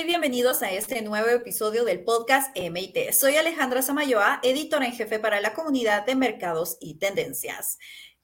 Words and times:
y 0.00 0.04
bienvenidos 0.04 0.62
a 0.62 0.70
este 0.70 1.02
nuevo 1.02 1.28
episodio 1.28 1.84
del 1.84 2.02
podcast 2.02 2.56
MIT. 2.56 3.12
Soy 3.12 3.36
Alejandra 3.36 3.82
Samayoa, 3.82 4.40
editora 4.42 4.86
en 4.86 4.92
jefe 4.92 5.18
para 5.18 5.42
la 5.42 5.52
comunidad 5.52 6.06
de 6.06 6.14
mercados 6.14 6.78
y 6.80 6.94
tendencias. 6.94 7.78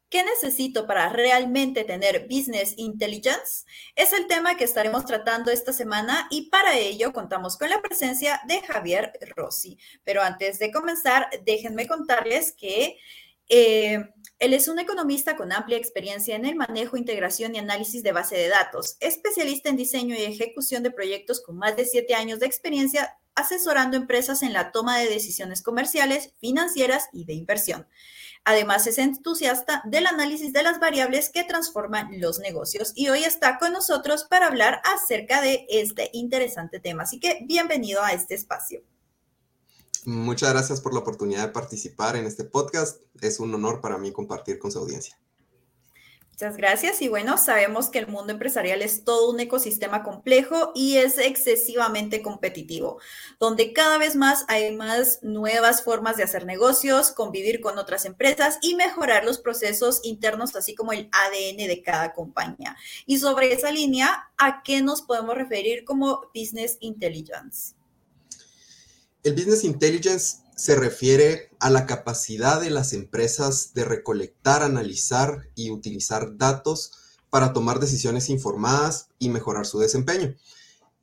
¿Qué 0.09 0.25
necesito 0.25 0.87
para 0.87 1.11
realmente 1.11 1.85
tener 1.85 2.27
business 2.27 2.73
intelligence? 2.79 3.67
Es 3.95 4.15
el 4.15 4.27
tema 4.27 4.57
que 4.57 4.65
estaremos 4.65 5.05
tratando 5.05 5.51
esta 5.51 5.75
semana 5.75 6.27
y 6.31 6.49
para 6.49 6.79
ello 6.79 7.13
contamos 7.13 7.59
con 7.59 7.69
la 7.69 7.83
presencia 7.83 8.41
de 8.49 8.63
Javier 8.63 9.13
Rossi. 9.37 9.79
Pero 10.05 10.23
antes 10.23 10.59
de 10.59 10.73
comenzar, 10.73 11.29
déjenme 11.45 11.87
contarles 11.87 12.53
que 12.53 12.97
eh, 13.49 14.05
él 14.39 14.55
es 14.55 14.69
un 14.69 14.79
economista 14.79 15.37
con 15.37 15.53
amplia 15.53 15.79
experiencia 15.79 16.37
en 16.37 16.47
el 16.47 16.55
manejo, 16.55 16.97
integración 16.97 17.55
y 17.55 17.59
análisis 17.59 18.05
de 18.05 18.13
base 18.13 18.37
de 18.37 18.49
datos, 18.49 18.97
especialista 19.01 19.69
en 19.69 19.77
diseño 19.77 20.15
y 20.15 20.23
ejecución 20.23 20.85
de 20.85 20.93
proyectos 20.93 21.41
con 21.41 21.57
más 21.57 21.77
de 21.77 21.85
siete 21.85 22.15
años 22.15 22.39
de 22.39 22.47
experiencia 22.47 23.17
asesorando 23.35 23.97
empresas 23.97 24.43
en 24.43 24.53
la 24.53 24.73
toma 24.73 24.99
de 24.99 25.09
decisiones 25.09 25.63
comerciales, 25.63 26.35
financieras 26.41 27.09
y 27.13 27.25
de 27.25 27.35
inversión. 27.35 27.87
Además, 28.45 28.87
es 28.87 28.99
entusiasta 28.99 29.83
del 29.85 30.07
análisis 30.07 30.53
de 30.53 30.63
las 30.63 30.81
variables 30.81 31.31
que 31.31 31.45
transforman 31.45 32.21
los 32.21 32.39
negocios 32.41 32.93
y 32.95 33.09
hoy 33.09 33.25
está 33.25 33.59
con 33.59 33.73
nosotros 33.73 34.25
para 34.25 34.47
hablar 34.47 34.81
acerca 34.85 35.41
de 35.41 35.67
este 35.69 36.11
interesante 36.13 36.81
tema. 36.81 37.05
Así 37.05 37.21
que 37.21 37.41
bienvenido 37.47 38.03
a 38.03 38.13
este 38.13 38.35
espacio. 38.35 38.83
Muchas 40.05 40.53
gracias 40.53 40.81
por 40.81 40.93
la 40.93 41.01
oportunidad 41.01 41.47
de 41.47 41.53
participar 41.53 42.17
en 42.17 42.27
este 42.27 42.45
podcast. 42.45 43.03
Es 43.21 43.41
un 43.41 43.55
honor 43.55 43.81
para 43.81 43.99
mí 43.99 44.13
compartir 44.13 44.59
con 44.59 44.71
su 44.71 44.79
audiencia. 44.79 45.19
Muchas 46.41 46.57
gracias. 46.57 47.03
Y 47.03 47.09
bueno, 47.09 47.37
sabemos 47.37 47.89
que 47.89 47.99
el 47.99 48.07
mundo 48.07 48.33
empresarial 48.33 48.81
es 48.81 49.03
todo 49.03 49.29
un 49.29 49.41
ecosistema 49.41 50.05
complejo 50.05 50.71
y 50.73 50.99
es 50.99 51.19
excesivamente 51.19 52.23
competitivo, 52.23 53.01
donde 53.41 53.73
cada 53.73 53.99
vez 53.99 54.15
más 54.15 54.45
hay 54.47 54.71
más 54.77 55.19
nuevas 55.23 55.83
formas 55.83 56.17
de 56.17 56.23
hacer 56.23 56.47
negocios, 56.47 57.11
convivir 57.11 57.61
con 57.61 57.77
otras 57.77 58.05
empresas 58.05 58.59
y 58.63 58.77
mejorar 58.77 59.25
los 59.25 59.41
procesos 59.41 59.99
internos, 60.05 60.55
así 60.55 60.77
como 60.77 60.93
el 60.93 61.11
ADN 61.11 61.67
de 61.67 61.83
cada 61.85 62.13
compañía. 62.13 62.77
Y 63.05 63.19
sobre 63.19 63.53
esa 63.53 63.73
línea, 63.73 64.31
¿a 64.37 64.63
qué 64.63 64.81
nos 64.81 65.03
podemos 65.03 65.35
referir 65.35 65.85
como 65.85 66.31
Business 66.33 66.77
Intelligence? 66.79 67.78
El 69.29 69.35
Business 69.35 69.65
Intelligence 69.65 70.39
se 70.57 70.75
refiere 70.75 71.51
a 71.61 71.69
la 71.69 71.85
capacidad 71.85 72.63
de 72.63 72.71
las 72.71 72.95
empresas 72.95 73.75
de 73.75 73.85
recolectar, 73.85 74.63
analizar 74.63 75.51
y 75.55 75.71
utilizar 75.71 76.39
datos 76.39 76.93
para 77.29 77.53
tomar 77.53 77.79
decisiones 77.79 78.31
informadas 78.31 79.11
y 79.19 79.29
mejorar 79.29 79.67
su 79.67 79.81
desempeño. 79.81 80.35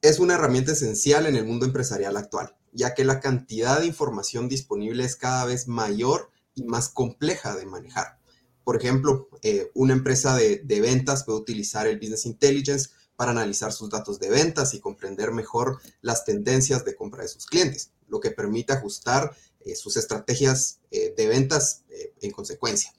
Es 0.02 0.18
una 0.18 0.34
herramienta 0.34 0.72
esencial 0.72 1.28
en 1.28 1.36
el 1.36 1.46
mundo 1.46 1.68
empresarial 1.68 2.18
actual, 2.18 2.56
ya 2.73 2.96
que 2.96 3.06
la 3.06 3.20
cantidad 3.20 3.80
de 3.80 3.86
información 3.86 4.50
disponible 4.50 5.03
es 5.06 5.16
cada 5.16 5.46
vez 5.46 5.68
mayor 5.68 6.31
y 6.56 6.64
más 6.64 6.90
compleja 6.90 7.56
de 7.56 7.68
manejar. 7.68 8.18
Por 8.64 8.76
ejemplo, 8.76 9.30
eh, 9.44 9.70
una 9.76 9.94
empresa 9.94 10.36
de, 10.36 10.64
de 10.66 10.81
ventas 10.81 11.26
puede 11.26 11.42
utilizar 11.42 11.86
el 11.86 12.00
Business 12.00 12.26
Intelligence 12.26 12.90
para 13.18 13.30
analizar 13.30 13.72
sus 13.72 13.92
datos 13.92 14.20
de 14.20 14.31
ventas 14.31 14.73
y 14.73 14.80
comprender 14.80 15.31
mejor 15.31 15.80
las 16.02 16.26
tendencias 16.26 16.84
de 16.86 16.96
compra 16.96 17.22
de 17.22 17.30
sus 17.30 17.46
clientes 17.46 17.92
lo 18.08 18.20
que 18.20 18.31
permite 18.31 18.73
ajustar 18.73 19.36
eh, 19.61 19.75
sus 19.75 19.98
estrategias 19.98 20.80
eh, 20.92 21.14
de 21.17 21.28
ventas 21.28 21.84
eh, 21.89 22.14
en 22.22 22.31
consecuencia. 22.31 22.94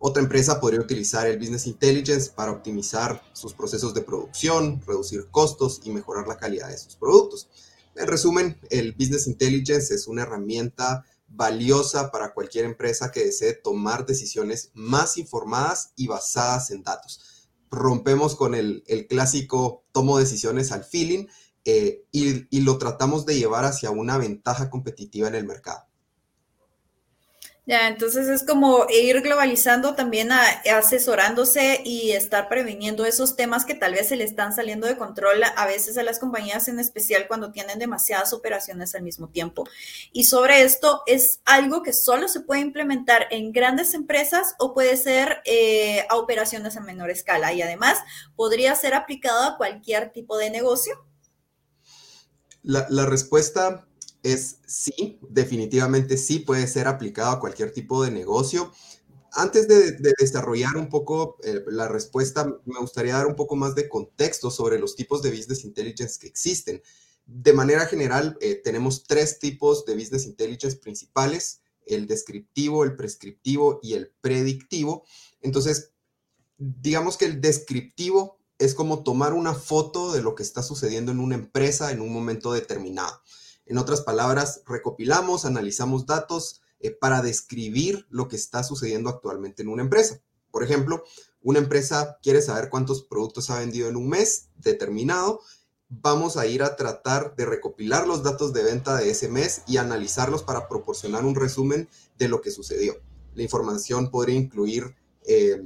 Otra 0.00 0.22
empresa 0.22 0.60
podría 0.60 0.80
utilizar 0.80 1.26
el 1.26 1.38
Business 1.38 1.66
Intelligence 1.66 2.30
para 2.34 2.52
optimizar 2.52 3.22
sus 3.32 3.52
procesos 3.52 3.94
de 3.94 4.02
producción, 4.02 4.80
reducir 4.86 5.26
costos 5.30 5.80
y 5.84 5.90
mejorar 5.90 6.28
la 6.28 6.36
calidad 6.36 6.68
de 6.68 6.78
sus 6.78 6.94
productos. 6.94 7.48
En 7.96 8.06
resumen, 8.06 8.60
el 8.70 8.92
Business 8.92 9.26
Intelligence 9.26 9.92
es 9.92 10.06
una 10.06 10.22
herramienta 10.22 11.04
valiosa 11.26 12.10
para 12.10 12.32
cualquier 12.32 12.64
empresa 12.64 13.10
que 13.10 13.24
desee 13.24 13.54
tomar 13.54 14.06
decisiones 14.06 14.70
más 14.74 15.18
informadas 15.18 15.92
y 15.96 16.06
basadas 16.06 16.70
en 16.70 16.82
datos. 16.82 17.48
Rompemos 17.70 18.36
con 18.36 18.54
el, 18.54 18.84
el 18.86 19.06
clásico 19.08 19.84
tomo 19.92 20.18
decisiones 20.18 20.72
al 20.72 20.84
feeling 20.84 21.26
eh, 21.64 22.04
y, 22.12 22.60
lo 22.60 22.78
tratamos 22.78 23.26
de 23.26 23.38
llevar 23.38 23.64
hacia 23.64 23.90
una 23.90 24.18
ventaja 24.18 24.70
competitiva 24.70 25.28
en 25.28 25.34
el 25.34 25.46
mercado. 25.46 25.88
Ya, 27.68 27.86
entonces 27.86 28.28
es 28.28 28.44
como 28.44 28.86
ir 28.88 29.20
globalizando 29.20 29.94
también 29.94 30.30
asesorándose 30.32 31.82
y 31.84 32.12
estar 32.12 32.48
previniendo 32.48 33.04
esos 33.04 33.36
temas 33.36 33.66
que 33.66 33.74
tal 33.74 33.92
vez 33.92 34.08
se 34.08 34.16
le 34.16 34.24
están 34.24 34.54
saliendo 34.54 34.86
de 34.86 34.96
control 34.96 35.42
a 35.54 35.66
veces 35.66 35.98
a 35.98 36.02
las 36.02 36.18
compañías, 36.18 36.66
en 36.68 36.80
especial 36.80 37.28
cuando 37.28 37.52
tienen 37.52 37.78
demasiadas 37.78 38.32
operaciones 38.32 38.94
al 38.94 39.02
mismo 39.02 39.28
tiempo. 39.28 39.68
Y 40.12 40.24
sobre 40.24 40.62
esto, 40.62 41.02
¿es 41.04 41.42
algo 41.44 41.82
que 41.82 41.92
solo 41.92 42.28
se 42.28 42.40
puede 42.40 42.62
implementar 42.62 43.26
en 43.30 43.52
grandes 43.52 43.92
empresas 43.92 44.54
o 44.58 44.72
puede 44.72 44.96
ser 44.96 45.42
eh, 45.44 46.06
a 46.08 46.16
operaciones 46.16 46.78
a 46.78 46.80
menor 46.80 47.10
escala? 47.10 47.52
Y 47.52 47.60
además, 47.60 47.98
¿podría 48.34 48.74
ser 48.76 48.94
aplicado 48.94 49.44
a 49.44 49.58
cualquier 49.58 50.10
tipo 50.10 50.38
de 50.38 50.48
negocio? 50.48 51.04
La, 52.68 53.06
respuesta 53.06 53.88
es 54.22 54.58
sí, 54.66 55.18
definitivamente 55.30 56.18
sí 56.18 56.40
puede 56.40 56.66
ser 56.66 56.86
aplicado 56.86 57.30
a 57.30 57.40
cualquier 57.40 57.72
tipo 57.72 58.04
de 58.04 58.10
negocio. 58.10 58.70
Antes 59.32 59.68
de, 59.68 59.92
desarrollar 60.18 60.76
un 60.76 60.90
poco 60.90 61.38
eh, 61.44 61.64
la 61.68 61.88
respuesta, 61.88 62.44
me 62.66 62.78
gustaría 62.78 63.14
dar 63.14 63.26
un 63.26 63.36
poco 63.36 63.56
más 63.56 63.74
de 63.74 63.88
contexto 63.88 64.50
sobre 64.50 64.78
los 64.78 64.96
tipos 64.96 65.22
de 65.22 65.30
business 65.30 65.64
intelligence 65.64 66.18
que 66.20 66.26
existen. 66.26 66.82
De 67.24 67.54
manera 67.54 67.86
general, 67.86 68.36
eh, 68.42 68.60
tenemos 68.62 69.04
tres 69.04 69.38
tipos 69.38 69.86
de 69.86 69.94
business 69.94 70.26
intelligence 70.26 70.76
principales, 70.76 71.62
el 71.86 72.06
descriptivo, 72.06 72.84
el 72.84 72.96
prescriptivo 72.96 73.80
y 73.82 73.94
el 73.94 74.12
predictivo. 74.20 75.06
Entonces, 75.40 75.94
digamos 76.58 77.16
que 77.16 77.24
el 77.24 77.40
descriptivo 77.40 78.37
es 78.58 78.74
como 78.74 79.02
tomar 79.02 79.34
una 79.34 79.54
foto 79.54 80.12
de 80.12 80.22
lo 80.22 80.34
que 80.34 80.42
está 80.42 80.62
sucediendo 80.62 81.12
en 81.12 81.20
una 81.20 81.36
empresa 81.36 81.92
en 81.92 82.00
un 82.00 82.12
momento 82.12 82.52
determinado. 82.52 83.22
En 83.66 83.78
otras 83.78 84.00
palabras, 84.00 84.62
recopilamos, 84.66 85.44
analizamos 85.44 86.06
datos 86.06 86.62
eh, 86.80 86.90
para 86.90 87.22
describir 87.22 88.06
lo 88.10 88.28
que 88.28 88.36
está 88.36 88.64
sucediendo 88.64 89.10
actualmente 89.10 89.62
en 89.62 89.68
una 89.68 89.82
empresa. 89.82 90.20
Por 90.50 90.64
ejemplo, 90.64 91.04
una 91.42 91.58
empresa 91.58 92.18
quiere 92.22 92.42
saber 92.42 92.68
cuántos 92.70 93.02
productos 93.02 93.50
ha 93.50 93.58
vendido 93.58 93.88
en 93.88 93.96
un 93.96 94.08
mes 94.08 94.48
determinado. 94.56 95.40
Vamos 95.88 96.36
a 96.36 96.46
ir 96.46 96.62
a 96.62 96.76
tratar 96.76 97.36
de 97.36 97.46
recopilar 97.46 98.06
los 98.06 98.22
datos 98.22 98.52
de 98.52 98.64
venta 98.64 98.96
de 98.96 99.10
ese 99.10 99.28
mes 99.28 99.62
y 99.66 99.76
analizarlos 99.76 100.42
para 100.42 100.68
proporcionar 100.68 101.24
un 101.24 101.34
resumen 101.34 101.88
de 102.18 102.28
lo 102.28 102.40
que 102.40 102.50
sucedió. 102.50 102.94
La 103.34 103.42
información 103.42 104.10
podría 104.10 104.36
incluir 104.36 104.96
eh, 105.26 105.62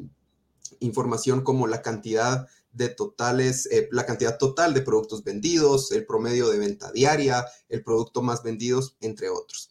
información 0.81 1.43
como 1.43 1.67
la 1.67 1.83
cantidad 1.83 2.49
de 2.73 2.89
totales, 2.89 3.67
eh, 3.71 3.89
la 3.93 4.07
cantidad 4.07 4.39
total 4.39 4.75
de 4.75 4.83
productos 4.83 5.25
vendidos, 5.25 5.93
el 5.93 6.07
promedio 6.07 6.49
de 6.49 6.59
venta 6.59 6.91
diaria, 6.93 7.47
el 7.69 7.83
producto 7.83 8.23
más 8.23 8.43
vendidos, 8.43 8.97
entre 9.01 9.29
otros. 9.29 9.71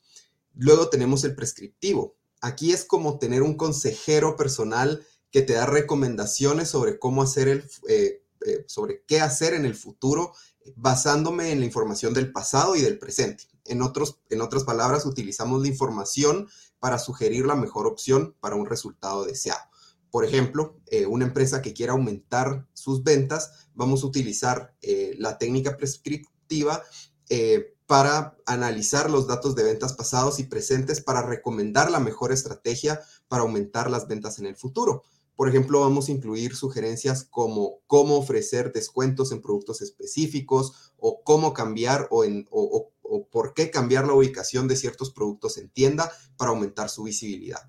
Luego 0.56 0.89
tenemos 0.89 1.23
el 1.23 1.35
prescriptivo. 1.35 2.16
Aquí 2.41 2.73
es 2.73 2.85
como 2.85 3.19
tener 3.19 3.41
un 3.41 3.56
consejero 3.56 4.35
personal 4.35 5.06
que 5.31 5.41
te 5.41 5.53
da 5.53 5.66
recomendaciones 5.66 6.69
sobre 6.69 7.00
cómo 7.00 7.23
hacer 7.23 7.47
el, 7.47 7.69
eh, 7.88 8.23
eh, 8.45 8.66
sobre 8.67 9.03
qué 9.07 9.22
hacer 9.22 9.53
en 9.53 9.66
el 9.66 9.75
futuro, 9.75 10.34
basándome 10.75 11.51
en 11.51 11.59
la 11.59 11.66
información 11.66 12.13
del 12.13 12.31
pasado 12.31 12.75
y 12.75 12.81
del 12.81 12.99
presente. 12.99 13.46
En, 13.66 13.81
otros, 13.81 14.20
en 14.29 14.41
otras 14.41 14.64
palabras, 14.64 15.05
utilizamos 15.05 15.61
la 15.61 15.67
información 15.67 16.49
para 16.79 16.97
sugerir 16.97 17.46
la 17.46 17.55
mejor 17.55 17.85
opción 17.85 18.35
para 18.40 18.55
un 18.55 18.66
resultado 18.66 19.26
deseado. 19.26 19.61
Por 20.11 20.25
ejemplo, 20.25 20.78
eh, 20.87 21.05
una 21.05 21.25
empresa 21.25 21.61
que 21.61 21.73
quiera 21.73 21.93
aumentar 21.93 22.67
sus 22.73 23.03
ventas, 23.03 23.69
vamos 23.73 24.03
a 24.03 24.08
utilizar 24.08 24.75
eh, 24.81 25.16
la 25.17 25.37
técnica 25.37 25.78
prescriptiva 25.78 26.84
eh, 27.29 27.73
para 27.87 28.37
analizar 28.46 29.09
los 29.09 29.25
datos 29.25 29.55
de 29.55 29.63
ventas 29.63 29.93
pasados 29.93 30.40
y 30.40 30.43
presentes 30.43 31.02
para 31.02 31.22
recomendar 31.22 31.90
la 31.90 32.02
mejor 32.02 32.34
estrategia 32.34 32.99
para 33.29 33.43
aumentar 33.43 33.90
las 33.90 34.08
ventas 34.08 34.37
en 34.37 34.47
el 34.47 34.58
futuro. 34.58 35.03
Por 35.37 35.47
ejemplo, 35.47 35.79
vamos 35.79 36.09
a 36.09 36.11
incluir 36.11 36.55
sugerencias 36.55 37.23
como 37.23 37.79
cómo 37.87 38.17
ofrecer 38.17 38.73
descuentos 38.73 39.31
en 39.31 39.41
productos 39.41 39.81
específicos 39.81 40.93
o 40.97 41.23
cómo 41.23 41.53
cambiar 41.53 42.07
o, 42.11 42.25
o 42.52 43.28
por 43.28 43.53
qué 43.53 43.72
cambiar 43.72 44.07
la 44.07 44.14
ubicación 44.14 44.67
de 44.67 44.75
ciertos 44.75 45.11
productos 45.11 45.57
en 45.57 45.69
tienda 45.69 46.11
para 46.37 46.52
aumentar 46.52 46.90
su 46.90 47.03
visibilidad. 47.03 47.61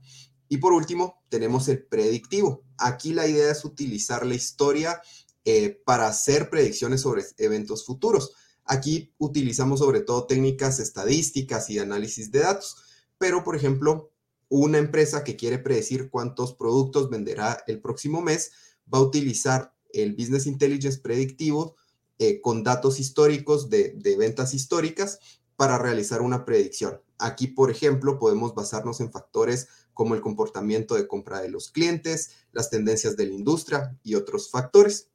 Y 0.52 0.58
por 0.58 0.75
último, 0.75 1.22
tenemos 1.31 1.66
el 1.69 1.82
predictivo. 1.82 2.62
Aquí 2.76 3.14
la 3.14 3.26
idea 3.26 3.50
es 3.50 3.64
utilizar 3.64 4.26
la 4.26 4.34
historia 4.34 5.00
eh, 5.46 5.81
para 5.87 6.06
hacer 6.06 6.50
predicciones 6.50 7.00
sobre 7.00 7.25
eventos 7.38 7.87
futuros. 7.87 8.34
Aquí 8.66 9.14
utilizamos 9.16 9.78
sobre 9.78 10.00
todo 10.00 10.26
técnicas 10.26 10.78
estadísticas 10.78 11.70
y 11.70 11.78
análisis 11.78 12.31
de 12.31 12.40
datos. 12.40 12.76
Pero, 13.16 13.44
por 13.44 13.56
ejemplo, 13.56 14.12
una 14.50 14.76
empresa 14.76 15.25
que 15.25 15.37
quiere 15.37 15.58
predecir 15.58 16.10
cuántos 16.10 16.52
productos 16.52 17.08
venderá 17.08 17.64
el 17.66 17.81
próximo 17.81 18.20
mes 18.20 18.50
va 18.93 18.98
a 18.98 19.05
utilizar 19.05 19.75
el 19.94 20.12
Business 20.12 20.46
Intelligence 20.46 21.00
predictivo 21.00 21.76
eh, 22.19 22.43
con 22.43 22.62
datos 22.62 23.00
históricos 23.00 23.70
de, 23.70 23.94
de 23.96 24.19
ventas 24.19 24.52
históricas 24.52 25.19
para 25.56 25.78
realizar 25.78 26.20
una 26.20 26.44
predicción. 26.44 27.00
Aquí, 27.19 27.46
por 27.46 27.70
ejemplo, 27.70 28.19
podemos 28.19 28.55
basarnos 28.55 29.00
en 29.00 29.10
factores 29.10 29.69
como 29.94 30.14
el 30.14 30.20
comportamiento 30.20 30.94
de 30.94 31.06
compra 31.06 31.40
de 31.40 31.48
los 31.48 31.70
clientes, 31.70 32.30
las 32.52 32.70
tendencias 32.70 33.16
de 33.16 33.26
la 33.26 33.34
industria 33.34 33.96
y 34.02 34.14
otros 34.14 34.50
factores. 34.50 35.08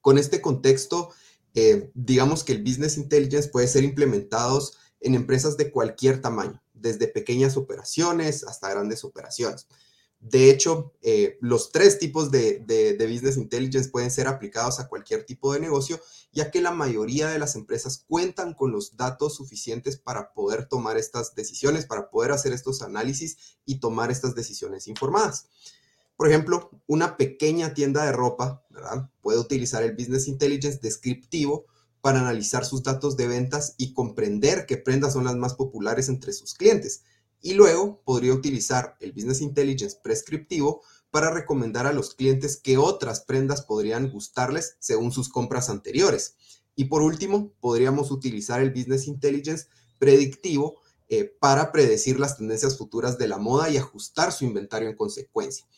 Con 0.00 0.18
este 0.18 0.40
contexto, 0.40 1.10
eh, 1.54 1.90
digamos 1.94 2.44
que 2.44 2.52
el 2.52 2.62
Business 2.62 2.98
Intelligence 2.98 3.48
puede 3.48 3.66
ser 3.68 3.84
implementado 3.84 4.62
en 5.00 5.14
empresas 5.14 5.56
de 5.56 5.70
cualquier 5.70 6.20
tamaño, 6.20 6.62
desde 6.74 7.08
pequeñas 7.08 7.56
operaciones 7.56 8.44
hasta 8.44 8.70
grandes 8.70 9.04
operaciones. 9.04 9.66
De 10.28 10.50
hecho, 10.50 10.92
eh, 11.02 11.38
los 11.40 11.70
tres 11.70 12.00
tipos 12.00 12.32
de, 12.32 12.96
Business 12.98 13.36
Intelligence 13.36 13.90
pueden 13.90 14.10
ser 14.10 14.26
aplicados 14.26 14.80
a 14.80 14.88
cualquier 14.88 15.24
tipo 15.24 15.52
de 15.52 15.60
negocio, 15.60 16.00
ya 16.32 16.50
que 16.50 16.60
la 16.60 16.72
mayoría 16.72 17.28
de 17.28 17.38
las 17.38 17.54
empresas 17.54 18.04
cuentan 18.08 18.52
con 18.52 18.72
los 18.72 18.96
datos 18.96 19.36
suficientes 19.36 19.96
para 19.96 20.32
poder 20.32 20.66
tomar 20.66 20.96
estas 20.96 21.36
decisiones, 21.36 21.86
para 21.86 22.10
poder 22.10 22.32
hacer 22.32 22.52
estos 22.52 22.82
análisis 22.82 23.58
y 23.64 23.78
tomar 23.78 24.10
estas 24.10 24.34
decisiones 24.34 24.88
informadas. 24.88 25.46
Por 26.16 26.26
ejemplo, 26.26 26.70
una 26.88 27.16
pequeña 27.16 27.72
tienda 27.72 28.04
de 28.04 28.10
ropa 28.10 28.66
puede 29.20 29.38
utilizar 29.38 29.84
el 29.84 29.94
Business 29.94 30.26
Intelligence 30.26 30.80
descriptivo 30.82 31.66
para 32.00 32.18
analizar 32.18 32.64
sus 32.64 32.82
datos 32.82 33.16
de 33.16 33.28
ventas 33.28 33.76
y 33.78 33.92
comprender 33.92 34.66
qué 34.66 34.76
prendas 34.76 35.12
son 35.12 35.22
las 35.22 35.36
más 35.36 35.54
populares 35.54 36.08
entre 36.08 36.32
sus 36.32 36.54
clientes 36.54 37.04
y 37.46 37.54
luego 37.54 38.02
podría 38.04 38.34
utilizar 38.34 38.96
el 38.98 39.12
Business 39.12 39.40
Intelligence 39.40 39.98
prescriptivo 40.02 40.82
para 41.12 41.30
recomendar 41.30 41.86
a 41.86 41.92
los 41.92 42.12
clientes 42.16 42.60
qué 42.60 42.76
otras 42.76 43.20
prendas 43.20 43.62
podrían 43.62 44.10
gustarles 44.10 44.74
según 44.80 45.12
sus 45.12 45.28
compras 45.28 45.70
anteriores. 45.70 46.34
Y 46.74 46.86
por 46.86 47.02
último, 47.02 47.52
podríamos 47.60 48.10
utilizar 48.10 48.60
el 48.60 48.72
Business 48.72 49.06
Intelligence 49.06 49.68
predictivo 50.00 50.80
eh, 51.08 51.36
para 51.38 51.70
predecir 51.70 52.18
las 52.18 52.36
tendencias 52.36 52.76
futuras 52.76 53.16
de 53.16 53.28
la 53.28 53.38
moda 53.38 53.70
y 53.70 53.76
ajustar 53.76 54.32
su 54.32 54.44
inventario 54.44 54.88
en 54.88 54.96
consecuencia. 54.96 55.68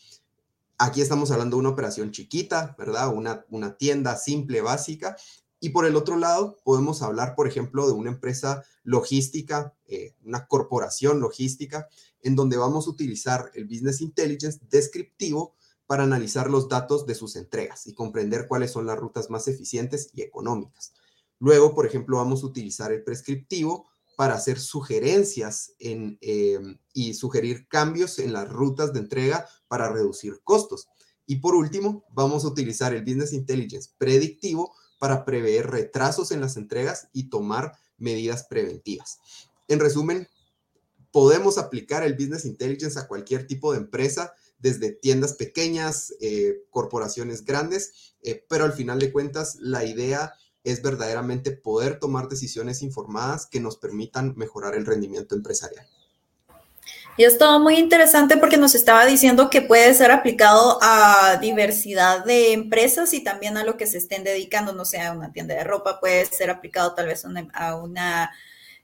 Aquí 0.78 1.02
estamos 1.02 1.30
hablando 1.32 1.58
de 1.58 1.60
una 1.60 1.68
operación 1.68 2.12
chiquita, 2.12 2.76
¿verdad? 2.78 3.14
Una, 3.14 3.44
una 3.50 3.76
tienda 3.76 4.16
simple, 4.16 4.62
básica, 4.62 5.18
y 5.60 5.70
por 5.70 5.86
el 5.86 5.96
otro 5.96 6.16
lado, 6.16 6.58
podemos 6.64 7.02
hablar, 7.02 7.34
por 7.34 7.48
ejemplo, 7.48 7.86
de 7.86 7.92
una 7.92 8.10
empresa 8.10 8.64
logística, 8.84 9.74
eh, 9.86 10.14
una 10.24 10.46
corporación 10.46 11.20
logística, 11.20 11.88
en 12.22 12.36
donde 12.36 12.56
vamos 12.56 12.86
a 12.86 12.90
utilizar 12.90 13.50
el 13.54 13.64
Business 13.64 14.00
Intelligence 14.00 14.60
descriptivo 14.70 15.54
para 15.86 16.04
analizar 16.04 16.50
los 16.50 16.68
datos 16.68 17.06
de 17.06 17.14
sus 17.14 17.34
entregas 17.34 17.86
y 17.86 17.94
comprender 17.94 18.46
cuáles 18.46 18.70
son 18.70 18.86
las 18.86 18.98
rutas 18.98 19.30
más 19.30 19.48
eficientes 19.48 20.10
y 20.12 20.22
económicas. 20.22 20.92
Luego, 21.40 21.74
por 21.74 21.86
ejemplo, 21.86 22.18
vamos 22.18 22.42
a 22.42 22.46
utilizar 22.46 22.92
el 22.92 23.02
prescriptivo 23.02 23.88
para 24.16 24.34
hacer 24.34 24.58
sugerencias 24.58 25.74
en, 25.78 26.18
em, 26.20 26.78
y 26.92 27.14
sugerir 27.14 27.68
cambios 27.68 28.18
en 28.18 28.32
las 28.32 28.48
rutas 28.48 28.92
de 28.92 29.00
entrega 29.00 29.46
para 29.68 29.90
reducir 29.90 30.40
costos. 30.44 30.88
Y 31.24 31.36
por 31.36 31.54
último, 31.54 32.04
vamos 32.12 32.44
a 32.44 32.48
utilizar 32.48 32.94
el 32.94 33.04
Business 33.04 33.32
Intelligence 33.32 33.90
predictivo 33.96 34.74
para 34.98 35.24
prever 35.24 35.70
retrasos 35.70 36.30
en 36.30 36.40
las 36.40 36.56
entregas 36.56 37.08
y 37.12 37.30
tomar 37.30 37.72
medidas 37.96 38.44
preventivas. 38.44 39.18
En 39.68 39.80
resumen, 39.80 40.28
podemos 41.10 41.58
aplicar 41.58 42.02
el 42.02 42.14
Business 42.14 42.44
Intelligence 42.44 42.98
a 42.98 43.06
cualquier 43.06 43.46
tipo 43.46 43.72
de 43.72 43.78
empresa, 43.78 44.34
desde 44.58 44.90
tiendas 44.90 45.34
pequeñas, 45.34 46.14
eh, 46.20 46.64
corporaciones 46.70 47.44
grandes, 47.44 48.14
eh, 48.22 48.44
pero 48.48 48.64
al 48.64 48.72
final 48.72 48.98
de 48.98 49.12
cuentas 49.12 49.56
la 49.60 49.84
idea 49.84 50.34
es 50.64 50.82
verdaderamente 50.82 51.52
poder 51.52 51.98
tomar 51.98 52.28
decisiones 52.28 52.82
informadas 52.82 53.46
que 53.46 53.60
nos 53.60 53.76
permitan 53.76 54.34
mejorar 54.36 54.74
el 54.74 54.84
rendimiento 54.84 55.34
empresarial. 55.34 55.86
Y 57.18 57.24
esto 57.24 57.58
muy 57.58 57.78
interesante 57.78 58.36
porque 58.36 58.56
nos 58.58 58.76
estaba 58.76 59.04
diciendo 59.04 59.50
que 59.50 59.60
puede 59.60 59.92
ser 59.92 60.12
aplicado 60.12 60.78
a 60.80 61.36
diversidad 61.40 62.24
de 62.24 62.52
empresas 62.52 63.12
y 63.12 63.24
también 63.24 63.56
a 63.56 63.64
lo 63.64 63.76
que 63.76 63.88
se 63.88 63.98
estén 63.98 64.22
dedicando, 64.22 64.72
no 64.72 64.84
sé, 64.84 65.00
a 65.00 65.12
una 65.12 65.32
tienda 65.32 65.56
de 65.56 65.64
ropa, 65.64 65.98
puede 65.98 66.26
ser 66.26 66.48
aplicado 66.48 66.94
tal 66.94 67.08
vez 67.08 67.26
a 67.54 67.74
una 67.74 68.30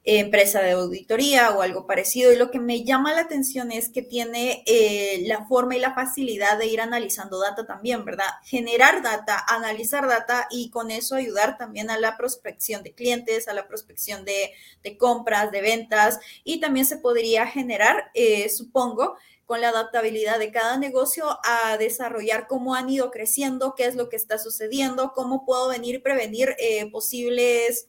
empresa 0.04 0.60
de 0.60 0.72
auditoría 0.72 1.50
o 1.52 1.62
algo 1.62 1.86
parecido. 1.86 2.32
Y 2.32 2.36
lo 2.36 2.50
que 2.50 2.60
me 2.60 2.84
llama 2.84 3.14
la 3.14 3.22
atención 3.22 3.72
es 3.72 3.88
que 3.88 4.02
tiene 4.02 4.62
eh, 4.66 5.22
la 5.26 5.46
forma 5.46 5.76
y 5.76 5.80
la 5.80 5.94
facilidad 5.94 6.58
de 6.58 6.66
ir 6.66 6.80
analizando 6.80 7.40
data 7.40 7.66
también, 7.66 8.04
¿verdad? 8.04 8.28
Generar 8.44 9.02
data, 9.02 9.42
analizar 9.48 10.06
data 10.06 10.46
y 10.50 10.70
con 10.70 10.90
eso 10.90 11.16
ayudar 11.16 11.56
también 11.56 11.90
a 11.90 11.98
la 11.98 12.16
prospección 12.16 12.82
de 12.82 12.92
clientes, 12.92 13.48
a 13.48 13.54
la 13.54 13.66
prospección 13.66 14.24
de, 14.24 14.52
compras, 14.98 15.50
de 15.50 15.62
ventas 15.62 16.20
y 16.44 16.60
también 16.60 16.84
se 16.84 16.98
podría 16.98 17.46
generar, 17.46 18.10
eh, 18.14 18.48
supongo, 18.50 19.16
con 19.46 19.60
la 19.60 19.68
adaptabilidad 19.68 20.38
de 20.38 20.52
cada 20.52 20.78
negocio 20.78 21.38
a 21.44 21.76
desarrollar 21.76 22.46
cómo 22.46 22.74
han 22.74 22.88
ido 22.88 23.10
creciendo, 23.10 23.74
qué 23.74 23.84
es 23.86 23.94
lo 23.94 24.08
que 24.08 24.16
está 24.16 24.38
sucediendo, 24.38 25.12
cómo 25.14 25.44
puedo 25.44 25.68
venir 25.68 26.02
prevenir 26.02 26.54
eh, 26.58 26.90
posibles 26.90 27.88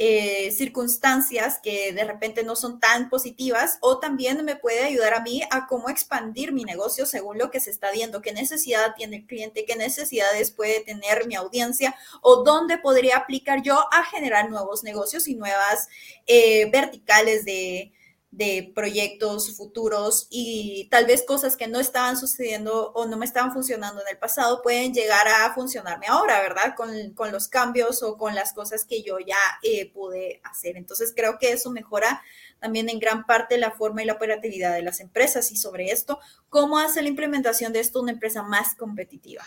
eh, 0.00 0.52
circunstancias 0.52 1.58
que 1.60 1.92
de 1.92 2.04
repente 2.04 2.44
no 2.44 2.54
son 2.54 2.78
tan 2.78 3.10
positivas 3.10 3.78
o 3.80 3.98
también 3.98 4.44
me 4.44 4.54
puede 4.54 4.84
ayudar 4.84 5.12
a 5.12 5.22
mí 5.22 5.42
a 5.50 5.66
cómo 5.66 5.90
expandir 5.90 6.52
mi 6.52 6.62
negocio 6.62 7.04
según 7.04 7.36
lo 7.36 7.50
que 7.50 7.58
se 7.58 7.70
está 7.70 7.90
viendo, 7.90 8.22
qué 8.22 8.32
necesidad 8.32 8.94
tiene 8.96 9.16
el 9.16 9.26
cliente, 9.26 9.64
qué 9.64 9.74
necesidades 9.74 10.52
puede 10.52 10.84
tener 10.84 11.26
mi 11.26 11.34
audiencia 11.34 11.96
o 12.22 12.44
dónde 12.44 12.78
podría 12.78 13.16
aplicar 13.16 13.60
yo 13.62 13.76
a 13.92 14.04
generar 14.04 14.48
nuevos 14.50 14.84
negocios 14.84 15.26
y 15.26 15.34
nuevas 15.34 15.88
eh, 16.28 16.70
verticales 16.70 17.44
de, 17.44 17.92
de 18.30 18.72
proyectos 18.74 19.56
futuros 19.56 20.26
y 20.30 20.86
tal 20.90 21.06
vez 21.06 21.24
cosas 21.26 21.56
que 21.56 21.66
no 21.66 21.80
estaban 21.80 22.18
sucediendo 22.18 22.92
o 22.92 23.06
no 23.06 23.16
me 23.16 23.24
estaban 23.24 23.52
funcionando 23.52 24.02
en 24.02 24.08
el 24.08 24.18
pasado 24.18 24.60
pueden 24.62 24.92
llegar 24.92 25.26
a 25.26 25.54
funcionarme 25.54 26.06
ahora, 26.08 26.40
¿verdad? 26.40 26.74
Con, 26.76 27.32
los 27.32 27.48
cambios 27.48 28.02
o 28.02 28.18
con 28.18 28.34
las 28.34 28.52
cosas 28.52 28.84
que 28.84 29.02
yo 29.02 29.18
ya 29.18 29.38
eh, 29.62 29.90
pude 29.92 30.40
hacer. 30.44 30.76
Entonces 30.76 31.12
creo 31.16 31.38
que 31.38 31.52
eso 31.52 31.70
mejora 31.70 32.22
también 32.60 32.88
en 32.90 32.98
gran 32.98 33.24
parte 33.24 33.56
la 33.56 33.70
forma 33.70 34.02
y 34.02 34.06
la 34.06 34.14
operatividad 34.14 34.74
de 34.74 34.82
las 34.82 35.00
empresas 35.00 35.50
y 35.50 35.56
sobre 35.56 35.90
esto, 35.90 36.18
¿cómo 36.50 36.78
hace 36.78 37.02
la 37.02 37.08
implementación 37.08 37.72
de 37.72 37.80
esto 37.80 38.02
una 38.02 38.12
empresa 38.12 38.42
más 38.42 38.74
competitiva? 38.74 39.44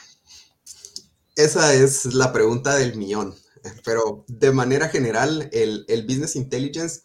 Esa 1.36 1.74
es 1.74 2.06
la 2.06 2.34
pregunta 2.34 2.76
del 2.76 2.96
millón, 2.96 3.36
pero 3.86 4.26
de 4.28 4.52
manera 4.52 4.90
general 4.90 5.50
el, 5.52 5.86
el 5.88 6.04
Business 6.04 6.36
Intelligence 6.36 7.02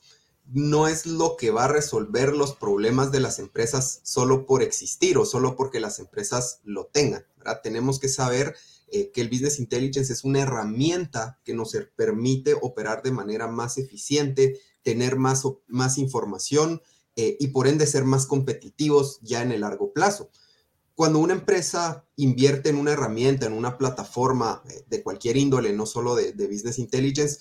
no 0.53 0.87
es 0.87 1.07
lo 1.07 1.37
que 1.37 1.51
va 1.51 1.65
a 1.65 1.69
resolver 1.69 2.33
los 2.35 2.55
problemas 2.55 3.11
de 3.11 3.21
las 3.21 3.39
empresas 3.39 4.01
solo 4.05 4.47
por 4.47 4.63
existir 4.63 5.19
o 5.19 5.25
solo 5.25 5.57
porque 5.57 5.81
las 5.81 5.99
empresas 5.99 6.61
lo 6.65 6.87
tengan. 6.87 7.27
Tenemos 7.63 7.99
que 7.99 8.09
saber 8.09 8.55
eh, 8.89 9.11
que 9.11 9.21
el 9.21 9.29
Business 9.29 9.59
Intelligence 9.59 10.13
es 10.13 10.25
una 10.25 10.41
herramienta 10.41 11.41
que 11.45 11.55
nos 11.55 11.77
permite 11.97 12.55
operar 12.61 13.03
de 13.03 13.11
manera 13.11 13.49
más 13.49 13.79
eficiente, 13.79 14.61
tener 14.83 15.17
más, 15.17 15.43
más 15.67 15.99
información 15.99 16.81
eh, 17.17 17.37
y 17.41 17.49
por 17.49 17.67
ende 17.67 17.87
ser 17.87 18.05
más 18.05 18.27
competitivos 18.27 19.19
ya 19.23 19.43
en 19.43 19.51
el 19.51 19.63
largo 19.63 19.93
plazo. 19.93 20.31
Cuando 20.95 21.19
una 21.19 21.35
empresa 21.35 22.07
invierte 22.15 22.71
en 22.71 22.77
una 22.77 22.93
herramienta, 22.93 23.47
en 23.47 23.53
una 23.53 23.77
plataforma 23.77 24.63
eh, 24.71 24.85
de 24.89 25.03
cualquier 25.03 25.37
índole, 25.37 25.73
no 25.73 25.87
solo 25.87 26.15
de 26.15 26.33
Business 26.47 26.79
Intelligence, 26.79 27.41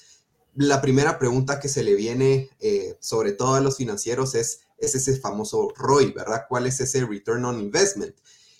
la 0.56 0.82
primera 0.82 1.20
pregunta 1.20 1.60
que 1.60 1.68
se 1.68 1.84
le 1.84 1.96
viene, 1.96 2.50
eh, 2.60 2.98
sobre 3.02 3.34
todo 3.34 3.56
a 3.56 3.60
los 3.60 3.78
financieros, 3.78 4.36
es, 4.36 4.62
es 4.78 4.96
ese 4.96 5.18
famoso 5.18 5.74
ROI, 5.76 6.14
¿verdad? 6.14 6.46
¿Cuál 6.48 6.66
es 6.66 6.80
ese 6.80 7.06
Return 7.06 7.44
on 7.44 7.60
Investment? 7.60 8.16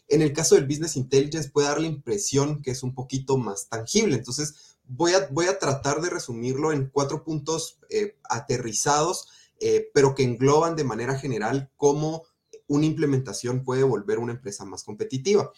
En 0.08 0.22
el 0.22 0.34
caso 0.34 0.56
del 0.56 0.68
Business 0.68 0.98
Intelligence 0.98 1.50
puede 1.50 1.70
dar 1.70 1.80
la 1.80 1.88
impresión 1.88 2.62
que 2.62 2.72
es 2.72 2.84
un 2.84 2.94
poquito 2.94 3.38
más 3.38 3.70
tangible. 3.70 4.18
Entonces, 4.18 4.78
voy 4.84 5.14
a, 5.14 5.58
tratar 5.58 6.02
de 6.02 6.10
resumirlo 6.10 6.74
en 6.74 6.90
cuatro 6.90 7.24
puntos 7.24 7.80
eh, 7.90 8.18
aterrizados, 8.30 9.30
eh, 9.60 9.90
pero 9.94 10.14
que 10.14 10.24
engloban 10.24 10.76
de 10.76 10.84
manera 10.84 11.18
general 11.18 11.72
cómo 11.78 12.24
una 12.68 12.86
implementación 12.86 13.64
puede 13.64 13.84
volver 13.84 14.20
una 14.20 14.34
empresa 14.34 14.66
más 14.66 14.84
competitiva. 14.84 15.52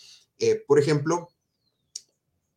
por 0.67 0.77
ejemplo, 0.77 1.29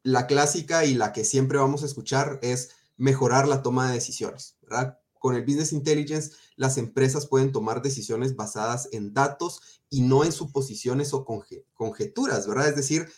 la 0.03 0.27
clásica 0.27 0.85
y 0.85 0.95
la 0.95 1.13
que 1.13 1.25
siempre 1.25 1.59
vamos 1.59 1.83
a 1.83 1.87
escuchar 1.87 2.39
es 2.43 2.71
mejorar 3.01 3.49
la 3.49 3.63
toma 3.63 3.89
de 3.89 3.95
decisiones, 3.95 4.59
¿verdad? 4.61 4.99
Con 5.19 5.35
el 5.35 5.43
Business 5.43 5.73
Intelligence, 5.73 6.33
las 6.57 6.77
empresas 6.77 7.27
pueden 7.27 7.51
tomar 7.51 7.81
decisiones 7.81 8.37
basadas 8.37 8.89
en 8.93 9.15
datos 9.15 9.83
y 9.89 10.03
no 10.03 10.23
en 10.23 10.33
suposiciones 10.33 11.15
o 11.15 11.25
conjeturas, 11.75 12.47
¿verdad? 12.47 12.69
Es 12.69 12.77
decir, 12.77 13.09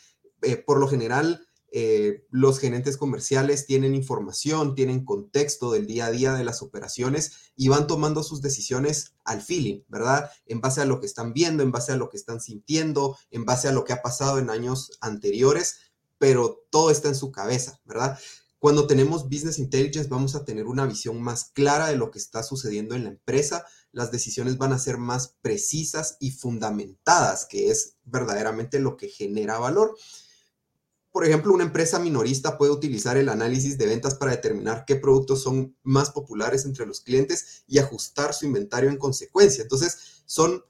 eh, 0.42 0.56
por 0.56 0.78
lo 0.78 0.86
general, 0.86 1.46
eh, 1.72 2.26
los 2.30 2.60
gerentes 2.60 2.96
comerciales 2.96 3.66
tienen 3.66 3.96
información, 3.96 4.76
tienen 4.76 5.04
contexto 5.04 5.72
del 5.72 5.88
día 5.88 6.06
a 6.06 6.10
día 6.12 6.34
de 6.34 6.44
las 6.44 6.62
operaciones 6.62 7.52
y 7.56 7.66
van 7.66 7.88
tomando 7.88 8.22
sus 8.22 8.40
decisiones 8.40 9.14
al 9.24 9.42
feeling, 9.42 9.82
¿verdad? 9.88 10.30
En 10.46 10.60
base 10.60 10.80
a 10.80 10.84
lo 10.84 11.00
que 11.00 11.06
están 11.06 11.32
viendo, 11.32 11.64
en 11.64 11.72
base 11.72 11.90
a 11.90 11.96
lo 11.96 12.08
que 12.08 12.18
están 12.18 12.40
sintiendo, 12.40 13.18
en 13.32 13.44
base 13.44 13.66
a 13.66 13.72
lo 13.72 13.84
que 13.84 13.94
ha 13.94 14.02
pasado 14.02 14.38
en 14.38 14.48
años 14.48 14.96
anteriores, 15.00 15.92
pero 16.18 16.62
todo 16.70 16.92
está 16.92 17.08
en 17.08 17.16
su 17.16 17.32
cabeza, 17.32 17.80
¿verdad? 17.84 18.16
Cuando 18.62 18.86
tenemos 18.86 19.24
Business 19.24 19.58
Intelligence 19.58 20.08
vamos 20.08 20.36
a 20.36 20.44
tener 20.44 20.66
una 20.66 20.86
visión 20.86 21.20
más 21.20 21.46
clara 21.52 21.88
de 21.88 21.96
lo 21.96 22.12
que 22.12 22.20
está 22.20 22.44
sucediendo 22.44 22.94
en 22.94 23.02
la 23.02 23.10
empresa, 23.10 23.66
las 23.90 24.12
decisiones 24.12 24.56
van 24.56 24.72
a 24.72 24.78
ser 24.78 24.98
más 24.98 25.34
precisas 25.42 26.16
y 26.20 26.30
fundamentadas, 26.30 27.44
que 27.44 27.72
es 27.72 27.96
verdaderamente 28.04 28.78
lo 28.78 28.96
que 28.96 29.08
genera 29.08 29.58
valor. 29.58 29.96
Por 31.10 31.26
ejemplo, 31.26 31.52
una 31.52 31.64
empresa 31.64 31.98
minorista 31.98 32.56
puede 32.56 32.70
utilizar 32.70 33.16
el 33.16 33.30
análisis 33.30 33.78
de 33.78 33.86
ventas 33.86 34.14
para 34.14 34.30
determinar 34.30 34.84
qué 34.86 34.94
productos 34.94 35.42
son 35.42 35.76
más 35.82 36.10
populares 36.10 36.64
entre 36.64 36.86
los 36.86 37.00
clientes 37.00 37.64
y 37.66 37.80
ajustar 37.80 38.32
su 38.32 38.46
inventario 38.46 38.90
en 38.90 38.96
consecuencia. 38.96 39.62
Entonces, 39.62 40.22
son 40.24 40.62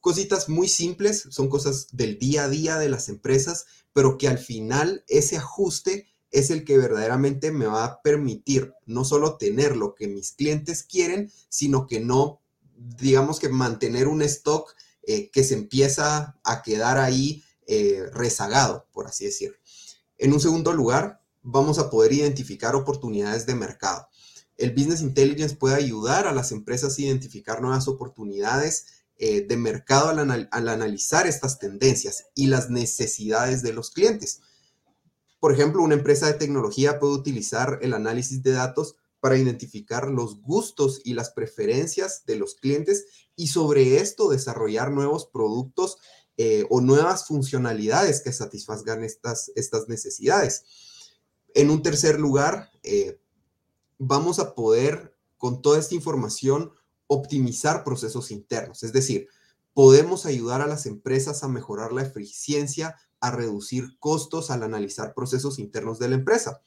cositas 0.00 0.50
muy 0.50 0.68
simples, 0.68 1.26
son 1.30 1.48
cosas 1.48 1.96
del 1.96 2.18
día 2.18 2.44
a 2.44 2.48
día 2.50 2.76
de 2.76 2.90
las 2.90 3.08
empresas, 3.08 3.64
pero 3.94 4.18
que 4.18 4.28
al 4.28 4.36
final 4.36 5.02
ese 5.08 5.38
ajuste 5.38 6.08
es 6.30 6.50
el 6.50 6.64
que 6.64 6.78
verdaderamente 6.78 7.50
me 7.52 7.66
va 7.66 7.84
a 7.84 8.02
permitir 8.02 8.72
no 8.86 9.04
solo 9.04 9.36
tener 9.36 9.76
lo 9.76 9.94
que 9.94 10.08
mis 10.08 10.32
clientes 10.32 10.82
quieren, 10.82 11.30
sino 11.48 11.86
que 11.86 12.00
no, 12.00 12.42
digamos 12.76 13.40
que 13.40 13.48
mantener 13.48 14.08
un 14.08 14.22
stock 14.22 14.74
eh, 15.02 15.30
que 15.30 15.44
se 15.44 15.54
empieza 15.54 16.38
a 16.44 16.62
quedar 16.62 16.98
ahí 16.98 17.44
eh, 17.66 18.04
rezagado, 18.12 18.86
por 18.92 19.06
así 19.06 19.24
decirlo. 19.24 19.56
En 20.18 20.32
un 20.32 20.40
segundo 20.40 20.72
lugar, 20.72 21.22
vamos 21.42 21.78
a 21.78 21.90
poder 21.90 22.12
identificar 22.12 22.74
oportunidades 22.74 23.46
de 23.46 23.54
mercado. 23.54 24.08
El 24.56 24.72
Business 24.72 25.02
Intelligence 25.02 25.56
puede 25.56 25.76
ayudar 25.76 26.26
a 26.26 26.32
las 26.32 26.50
empresas 26.52 26.98
a 26.98 27.02
identificar 27.02 27.62
nuevas 27.62 27.86
oportunidades 27.86 28.86
eh, 29.16 29.46
de 29.48 29.56
mercado 29.56 30.10
al, 30.10 30.48
analizar 30.50 31.26
estas 31.26 31.58
tendencias 31.58 32.26
y 32.34 32.48
las 32.48 32.68
necesidades 32.68 33.62
de 33.62 33.72
los 33.72 33.90
clientes. 33.90 34.40
Por 35.40 35.52
ejemplo, 35.52 35.82
una 35.82 35.94
empresa 35.94 36.26
de 36.26 36.34
tecnología 36.34 36.98
puede 36.98 37.14
utilizar 37.14 37.78
el 37.82 37.94
análisis 37.94 38.42
de 38.42 38.52
datos 38.52 38.96
para 39.20 39.36
identificar 39.36 40.08
los 40.08 40.40
gustos 40.40 41.00
y 41.04 41.14
las 41.14 41.30
preferencias 41.30 42.24
de 42.26 42.36
los 42.36 42.54
clientes 42.54 43.06
y 43.36 43.48
sobre 43.48 43.98
esto 43.98 44.28
desarrollar 44.28 44.90
nuevos 44.90 45.26
productos 45.26 45.98
eh, 46.36 46.66
o 46.70 46.80
nuevas 46.80 47.26
funcionalidades 47.26 48.20
que 48.20 48.32
satisfagan 48.32 49.02
estas, 49.02 49.50
estas 49.56 49.88
necesidades. 49.88 50.64
En 51.54 51.70
un 51.70 51.82
tercer 51.82 52.20
lugar, 52.20 52.70
eh, 52.84 53.20
vamos 53.98 54.38
a 54.38 54.54
poder, 54.54 55.16
con 55.36 55.62
toda 55.62 55.78
esta 55.78 55.96
información, 55.96 56.72
optimizar 57.08 57.82
procesos 57.84 58.30
internos. 58.30 58.82
Es 58.84 58.92
decir, 58.92 59.28
podemos 59.74 60.26
ayudar 60.26 60.60
a 60.60 60.66
las 60.66 60.86
empresas 60.86 61.42
a 61.42 61.48
mejorar 61.48 61.92
la 61.92 62.02
eficiencia, 62.02 62.96
a 63.20 63.30
reducir 63.30 63.98
costos 63.98 64.50
al 64.50 64.62
analizar 64.62 65.14
procesos 65.14 65.58
internos 65.58 65.98
de 65.98 66.08
la 66.08 66.14
empresa. 66.16 66.62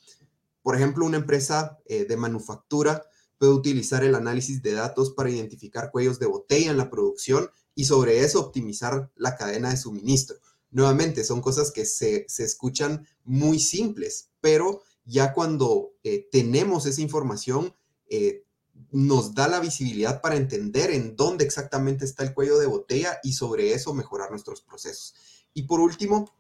Por 0.62 0.76
ejemplo, 0.76 1.06
una 1.06 1.18
empresa 1.18 1.80
eh, 1.86 2.06
de 2.06 2.18
manufactura 2.18 3.04
puede 3.38 3.54
utilizar 3.54 4.04
el 4.04 4.16
análisis 4.16 4.62
de 4.62 4.74
datos 4.74 5.12
para 5.12 5.30
identificar 5.30 5.92
cuellos 5.92 6.20
de 6.20 6.28
botella 6.28 6.72
en 6.72 6.78
la 6.78 6.90
producción 6.90 7.50
y 7.74 7.86
sobre 7.86 8.24
eso 8.24 8.40
optimizar 8.40 9.12
la 9.16 9.36
cadena 9.36 9.72
de 9.72 9.78
suministro. 9.78 10.38
Nuevamente, 10.70 11.24
son 11.24 11.42
cosas 11.42 11.72
que 11.72 11.86
se, 11.86 12.26
escuchan 12.38 13.08
muy 13.24 13.60
simples, 13.60 14.30
pero 14.40 14.82
ya 15.06 15.34
cuando 15.34 15.94
eh, 16.04 16.28
tenemos 16.32 16.86
esa 16.86 17.02
información, 17.02 17.74
eh, 18.10 18.46
nos 18.92 19.34
da 19.34 19.48
la 19.48 19.60
visibilidad 19.60 20.22
para 20.22 20.36
entender 20.36 20.92
en 20.92 21.16
dónde 21.16 21.46
exactamente 21.46 22.06
está 22.06 22.24
el 22.24 22.34
cuello 22.34 22.60
de 22.60 22.68
botella 22.68 23.20
y 23.24 23.34
sobre 23.34 23.74
eso 23.74 23.94
mejorar 23.94 24.32
nuestros 24.32 24.62
procesos. 24.62 25.16
Y 25.54 25.64
por 25.64 25.80
último, 25.80 26.32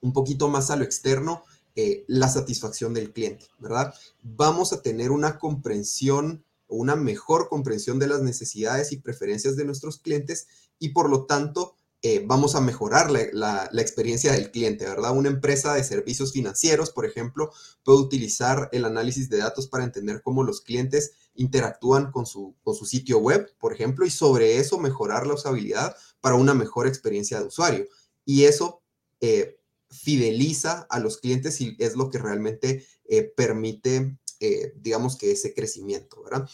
un 0.00 0.12
poquito 0.12 0.48
más 0.48 0.70
a 0.70 0.76
lo 0.76 0.84
externo, 0.84 1.44
eh, 1.76 2.04
la 2.08 2.28
satisfacción 2.28 2.94
del 2.94 3.12
cliente, 3.12 3.46
¿verdad? 3.58 3.94
Vamos 4.22 4.72
a 4.72 4.82
tener 4.82 5.10
una 5.10 5.38
comprensión 5.38 6.44
una 6.70 6.96
mejor 6.96 7.48
comprensión 7.48 7.98
de 7.98 8.06
las 8.06 8.22
necesidades 8.22 8.92
y 8.92 8.98
preferencias 8.98 9.56
de 9.56 9.64
nuestros 9.64 9.98
clientes 9.98 10.46
y 10.78 10.90
por 10.90 11.10
lo 11.10 11.26
tanto 11.26 11.74
eh, 12.02 12.24
vamos 12.26 12.54
a 12.54 12.62
mejorar 12.62 13.10
la, 13.10 13.68
experiencia 13.74 14.32
del 14.32 14.50
cliente, 14.50 14.86
¿verdad? 14.86 15.14
Una 15.14 15.28
empresa 15.28 15.74
de 15.74 15.84
servicios 15.84 16.32
financieros, 16.32 16.90
por 16.90 17.04
ejemplo, 17.04 17.52
puede 17.84 17.98
utilizar 17.98 18.70
el 18.72 18.86
análisis 18.86 19.28
de 19.28 19.36
datos 19.36 19.66
para 19.66 19.84
entender 19.84 20.22
cómo 20.22 20.42
los 20.42 20.62
clientes 20.62 21.12
interactúan 21.34 22.10
con 22.10 22.24
su, 22.24 22.56
con 22.62 22.74
su 22.74 22.86
sitio 22.86 23.18
web, 23.18 23.54
por 23.58 23.74
ejemplo, 23.74 24.06
y 24.06 24.10
sobre 24.10 24.56
eso 24.56 24.78
mejorar 24.78 25.26
la 25.26 25.34
usabilidad 25.34 25.94
para 26.22 26.36
una 26.36 26.54
mejor 26.54 26.86
experiencia 26.86 27.38
de 27.38 27.46
usuario. 27.46 27.86
Y 28.24 28.44
eso 28.44 28.80
eh, 29.20 29.59
fideliza 29.90 30.86
a 30.90 30.98
los 30.98 31.18
clientes 31.18 31.60
y 31.60 31.76
es 31.78 31.96
lo 31.96 32.10
que 32.10 32.18
realmente 32.18 32.86
eh, 33.04 33.22
permite 33.22 34.16
eh, 34.42 34.72
digamos 34.76 35.16
que 35.16 35.32
ese 35.32 35.52
crecimiento, 35.52 36.22
¿verdad? 36.22 36.48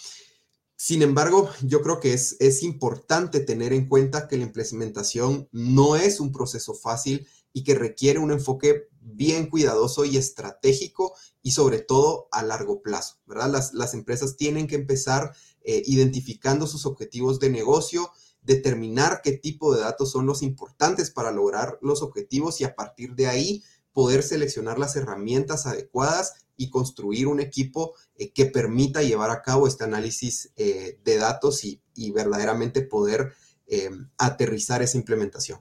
Sin 0.74 1.02
embargo, 1.02 1.48
yo 1.62 1.82
creo 1.82 2.00
que 2.00 2.12
es, 2.12 2.36
es 2.40 2.64
importante 2.64 3.38
tener 3.38 3.72
en 3.72 3.88
cuenta 3.88 4.26
que 4.26 4.36
la 4.36 4.42
implementación 4.42 5.48
no 5.52 5.94
es 5.94 6.18
un 6.18 6.32
proceso 6.32 6.74
fácil 6.74 7.28
y 7.52 7.62
que 7.62 7.76
requiere 7.76 8.18
un 8.18 8.32
enfoque 8.32 8.88
bien 9.00 9.48
cuidadoso 9.48 10.04
y 10.04 10.16
estratégico 10.16 11.14
y 11.42 11.52
sobre 11.52 11.78
todo 11.78 12.26
a 12.32 12.42
largo 12.42 12.82
plazo, 12.82 13.20
¿verdad? 13.24 13.50
Las, 13.52 13.72
las 13.72 13.94
empresas 13.94 14.36
tienen 14.36 14.66
que 14.66 14.74
empezar 14.74 15.32
eh, 15.62 15.82
identificando 15.86 16.66
sus 16.66 16.86
objetivos 16.86 17.38
de 17.38 17.50
negocio, 17.50 18.10
determinar 18.46 19.20
qué 19.22 19.32
tipo 19.32 19.74
de 19.74 19.82
datos 19.82 20.12
son 20.12 20.24
los 20.24 20.42
importantes 20.42 21.10
para 21.10 21.32
lograr 21.32 21.78
los 21.82 22.00
objetivos 22.00 22.60
y 22.60 22.64
a 22.64 22.74
partir 22.74 23.14
de 23.14 23.26
ahí 23.26 23.64
poder 23.92 24.22
seleccionar 24.22 24.78
las 24.78 24.94
herramientas 24.94 25.66
adecuadas 25.66 26.46
y 26.56 26.70
construir 26.70 27.26
un 27.26 27.40
equipo 27.40 27.94
eh, 28.16 28.30
que 28.30 28.46
permita 28.46 29.02
llevar 29.02 29.30
a 29.30 29.42
cabo 29.42 29.66
este 29.66 29.84
análisis 29.84 30.52
eh, 30.56 30.98
de 31.02 31.16
datos 31.16 31.64
y, 31.64 31.80
verdaderamente 32.12 32.82
poder 32.82 33.32
eh, 33.66 33.90
aterrizar 34.18 34.82
esa 34.82 34.96
implementación. 34.96 35.60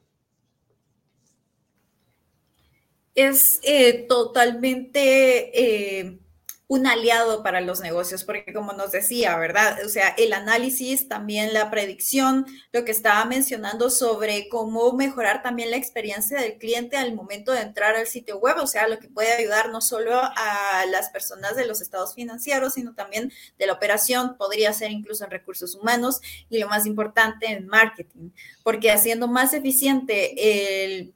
Es 3.15 3.61
totalmente 4.09 6.19
un 6.67 6.87
aliado 6.87 7.43
para 7.43 7.61
los 7.61 7.79
negocios, 7.79 8.23
porque 8.23 8.51
como 8.51 8.73
nos 8.73 8.91
decía, 8.91 9.37
¿verdad? 9.37 9.77
O 9.85 9.89
sea, 9.89 10.09
el 10.17 10.33
análisis, 10.33 11.07
también 11.07 11.53
la 11.53 11.69
predicción, 11.69 12.47
lo 12.71 12.83
que 12.85 12.91
estaba 12.91 13.23
mencionando 13.25 13.91
sobre 13.91 14.49
cómo 14.49 14.91
mejorar 14.93 15.43
también 15.43 15.69
la 15.69 15.77
experiencia 15.77 16.39
del 16.39 16.57
cliente 16.57 16.97
al 16.97 17.13
momento 17.13 17.51
de 17.51 17.61
entrar 17.61 17.95
al 17.95 18.07
sitio 18.07 18.39
web, 18.39 18.55
o 18.59 18.67
sea, 18.67 18.87
lo 18.87 18.97
que 18.97 19.09
puede 19.09 19.31
ayudar 19.33 19.69
no 19.69 19.79
solo 19.79 20.19
a 20.19 20.85
las 20.89 21.09
personas 21.09 21.55
de 21.55 21.67
los 21.67 21.81
estados 21.81 22.15
financieros, 22.15 22.73
sino 22.73 22.95
también 22.95 23.31
de 23.59 23.67
la 23.67 23.73
operación, 23.73 24.35
podría 24.35 24.73
ser 24.73 24.89
incluso 24.89 25.23
en 25.23 25.31
recursos 25.31 25.75
humanos 25.75 26.19
y 26.49 26.57
lo 26.57 26.67
más 26.67 26.87
importante 26.87 27.45
en 27.45 27.67
marketing, 27.67 28.31
porque 28.63 28.91
haciendo 28.91 29.27
más 29.27 29.53
eficiente 29.53 30.83
el 30.83 31.13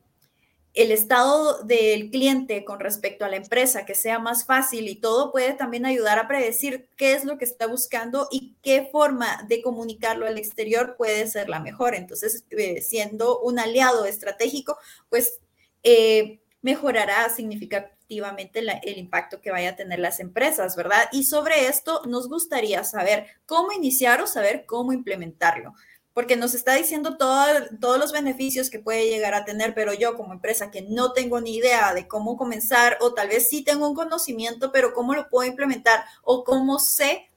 el 0.74 0.92
estado 0.92 1.64
del 1.64 2.12
cliente 2.12 2.64
con 2.64 2.80
respecto 2.80 3.26
a 3.26 3.30
la 3.30 3.38
empresa, 3.38 3.86
que 3.86 3.96
sea 3.96 4.20
más 4.20 4.46
fácil 4.46 4.88
y 4.88 4.96
todo 4.96 5.32
puede 5.32 5.54
también 5.54 5.86
ayudar 5.86 6.20
a 6.20 6.28
predecir 6.28 6.88
qué 6.96 7.14
es 7.14 7.26
lo 7.26 7.38
que 7.38 7.46
está 7.46 7.68
buscando 7.68 8.28
y 8.32 8.56
qué 8.62 8.88
forma 8.92 9.44
de 9.48 9.62
comunicarlo 9.62 10.28
al 10.28 10.38
exterior 10.38 10.96
puede 10.96 11.28
ser 11.28 11.50
la 11.50 11.60
mejor. 11.60 11.96
Entonces, 11.96 12.46
eh, 12.52 12.82
siendo 12.82 13.40
un 13.40 13.60
aliado 13.60 14.06
estratégico, 14.06 14.78
pues 15.10 15.40
eh, 15.84 16.40
mejorará 16.62 17.30
significativamente 17.30 18.60
el 18.60 18.98
impacto 18.98 19.42
que 19.42 19.52
vaya 19.52 19.72
a 19.72 19.76
tener 19.76 20.00
las 20.00 20.20
empresas, 20.20 20.76
¿verdad? 20.76 21.10
Y 21.12 21.24
sobre 21.24 21.68
esto 21.68 22.02
nos 22.08 22.28
gustaría 22.28 22.84
saber 22.84 23.28
cómo 23.46 23.72
iniciar 23.72 24.22
o 24.22 24.28
saber 24.28 24.66
cómo 24.66 24.94
implementarlo 24.94 25.74
porque 26.13 26.36
nos 26.36 26.54
está 26.54 26.75
diciendo 26.75 27.18
todos 27.18 28.00
los 28.00 28.12
beneficios 28.12 28.70
que 28.70 28.80
puede 28.80 29.10
llegar 29.10 29.34
a 29.34 29.46
tener, 29.46 29.74
pero 29.74 29.94
yo 29.94 30.16
como 30.16 30.34
empresa 30.34 30.72
que 30.72 30.82
no 30.82 31.13
tengo 31.13 31.39
ni 31.39 31.56
idea 31.56 31.94
de 31.94 32.08
cómo 32.08 32.36
comenzar 32.36 32.98
o 33.01 33.13
tal 33.13 33.30
vez 33.30 33.50
sí 33.50 33.63
tengo 33.63 33.88
un 33.88 33.96
conocimiento, 33.96 34.72
pero 34.72 34.94
cómo 34.94 35.13
lo 35.13 35.30
puedo 35.30 35.50
implementar 35.50 36.04
o 36.24 36.44
cómo 36.44 36.80
sé 36.80 37.30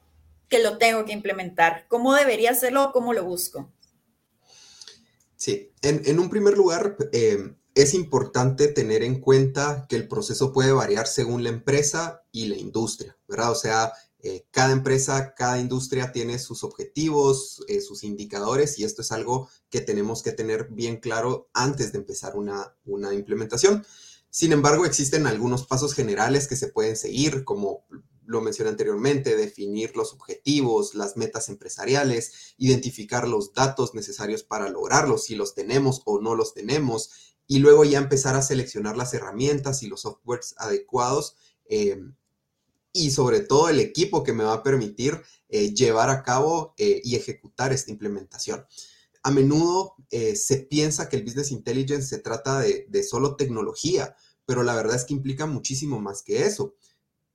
que 0.49 0.59
lo 0.59 0.77
tengo 0.77 1.05
que 1.05 1.13
implementar, 1.13 1.85
cómo 1.87 2.13
debería 2.13 2.51
hacerlo 2.51 2.85
o 2.85 2.91
cómo 2.91 3.13
lo 3.13 3.23
busco. 3.23 3.71
Sí, 5.35 5.71
en, 5.81 6.19
un 6.19 6.29
primer 6.29 6.55
lugar, 6.55 6.95
eh, 7.11 7.53
es 7.75 7.93
importante 7.93 8.67
tener 8.67 9.03
en 9.03 9.19
cuenta 9.19 9.85
que 9.89 9.95
el 9.95 10.07
proceso 10.07 10.53
puede 10.53 10.71
variar 10.71 11.07
según 11.07 11.43
la 11.43 11.49
empresa 11.49 12.23
y 12.31 12.47
la 12.47 12.57
industria, 12.57 13.17
¿verdad? 13.27 13.51
O 13.51 13.55
sea, 13.55 13.93
eh, 14.25 14.47
cada 14.51 14.71
empresa, 14.71 15.33
cada 15.35 15.59
industria 15.59 16.13
tiene 16.13 16.39
sus 16.39 16.63
objetivos, 16.63 17.61
eh, 17.67 17.81
sus 17.81 18.05
indicadores 18.05 18.79
y 18.79 18.85
esto 18.85 19.01
es 19.01 19.11
algo 19.11 19.49
que 19.69 19.81
tenemos 19.81 20.23
que 20.23 20.31
tener 20.31 20.69
bien 20.71 20.97
claro 21.01 21.49
antes 21.53 21.91
de 21.91 21.97
empezar 21.97 22.37
una, 22.37 22.73
una 22.85 23.13
implementación. 23.13 23.85
Sin 24.29 24.53
embargo, 24.53 24.85
existen 24.85 25.27
algunos 25.27 25.67
pasos 25.67 25.93
generales 25.93 26.47
que 26.47 26.55
se 26.55 26.69
pueden 26.69 26.95
seguir, 26.95 27.43
como 27.43 27.85
lo 28.25 28.39
mencioné 28.39 28.69
anteriormente, 28.69 29.35
definir 29.35 29.97
los 29.97 30.13
objetivos, 30.13 30.95
las 30.95 31.17
metas 31.17 31.49
empresariales, 31.49 32.55
identificar 32.57 33.27
los 33.27 33.53
datos 33.53 33.93
necesarios 33.93 34.43
para 34.43 34.69
lograrlos, 34.69 35.25
si 35.25 35.35
los 35.35 35.53
tenemos 35.53 36.01
o 36.05 36.21
no 36.21 36.33
los 36.33 36.53
tenemos, 36.53 37.35
y 37.45 37.59
luego 37.59 37.83
ya 37.83 37.97
empezar 37.97 38.35
a 38.35 38.41
seleccionar 38.41 38.95
las 38.95 39.13
herramientas 39.13 39.83
y 39.83 39.87
los 39.87 40.01
softwares 40.01 40.55
adecuados 40.57 41.35
eh, 41.65 42.01
y 42.93 43.09
sobre 43.11 43.41
todo 43.41 43.69
el 43.69 43.79
equipo 43.79 44.23
que 44.23 44.33
me 44.33 44.43
va 44.43 44.53
a 44.53 44.63
permitir 44.63 45.19
eh, 45.49 45.73
llevar 45.73 46.09
a 46.11 46.23
cabo 46.23 46.75
eh, 46.77 47.01
y 47.03 47.15
ejecutar 47.15 47.73
esta 47.73 47.91
implementación. 47.91 48.65
A 49.23 49.31
menudo 49.31 49.95
eh, 50.11 50.35
se 50.35 50.57
piensa 50.57 51.09
que 51.09 51.15
el 51.15 51.23
Business 51.23 51.51
Intelligence 51.51 52.07
se 52.07 52.19
trata 52.19 52.59
de, 52.59 52.85
de 52.89 53.03
solo 53.03 53.35
tecnología, 53.35 54.15
pero 54.45 54.63
la 54.63 54.75
verdad 54.75 54.95
es 54.95 55.05
que 55.05 55.13
implica 55.13 55.47
muchísimo 55.47 55.99
más 55.99 56.21
que 56.21 56.45
eso. 56.45 56.75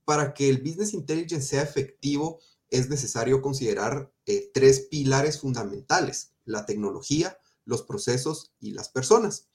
Para 0.04 0.32
que 0.32 0.48
el 0.48 0.62
Business 0.62 0.94
Intelligence 0.94 1.48
sea 1.48 1.62
efectivo, 1.62 2.38
es 2.70 2.88
necesario 2.88 3.42
considerar 3.42 4.12
tres 4.52 4.80
pilares 4.90 5.40
fundamentales, 5.40 6.32
la 6.44 6.66
tecnología, 6.66 7.38
los 7.64 7.82
procesos 7.82 8.52
y 8.60 8.72
las 8.72 8.90
personas. 8.90 9.48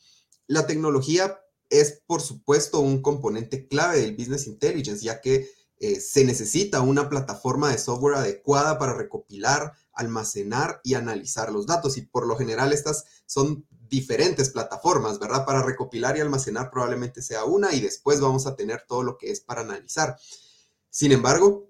La 0.47 0.65
tecnología 0.65 1.39
es, 1.69 2.01
por 2.05 2.21
supuesto, 2.21 2.79
un 2.79 3.01
componente 3.01 3.67
clave 3.67 4.01
del 4.01 4.15
Business 4.15 4.47
Intelligence, 4.47 5.03
ya 5.03 5.21
que 5.21 5.49
eh, 5.79 5.99
se 5.99 6.23
necesita 6.23 6.81
una 6.81 7.09
plataforma 7.09 7.71
de 7.71 7.77
software 7.77 8.15
adecuada 8.15 8.79
para 8.79 8.93
recopilar, 8.93 9.73
almacenar 9.91 10.79
y 10.83 10.93
analizar 10.93 11.51
los 11.51 11.65
datos. 11.65 11.97
Y 11.97 12.01
por 12.01 12.27
lo 12.27 12.37
general 12.37 12.73
estas 12.73 13.05
son 13.25 13.65
diferentes 13.89 14.49
plataformas, 14.49 15.19
¿verdad? 15.19 15.45
Para 15.45 15.61
recopilar 15.61 16.17
y 16.17 16.21
almacenar 16.21 16.71
probablemente 16.71 17.21
sea 17.21 17.43
una 17.45 17.73
y 17.73 17.81
después 17.81 18.21
vamos 18.21 18.47
a 18.47 18.55
tener 18.55 18.85
todo 18.87 19.03
lo 19.03 19.17
que 19.17 19.31
es 19.31 19.41
para 19.41 19.61
analizar. 19.61 20.17
Sin 20.89 21.11
embargo, 21.11 21.67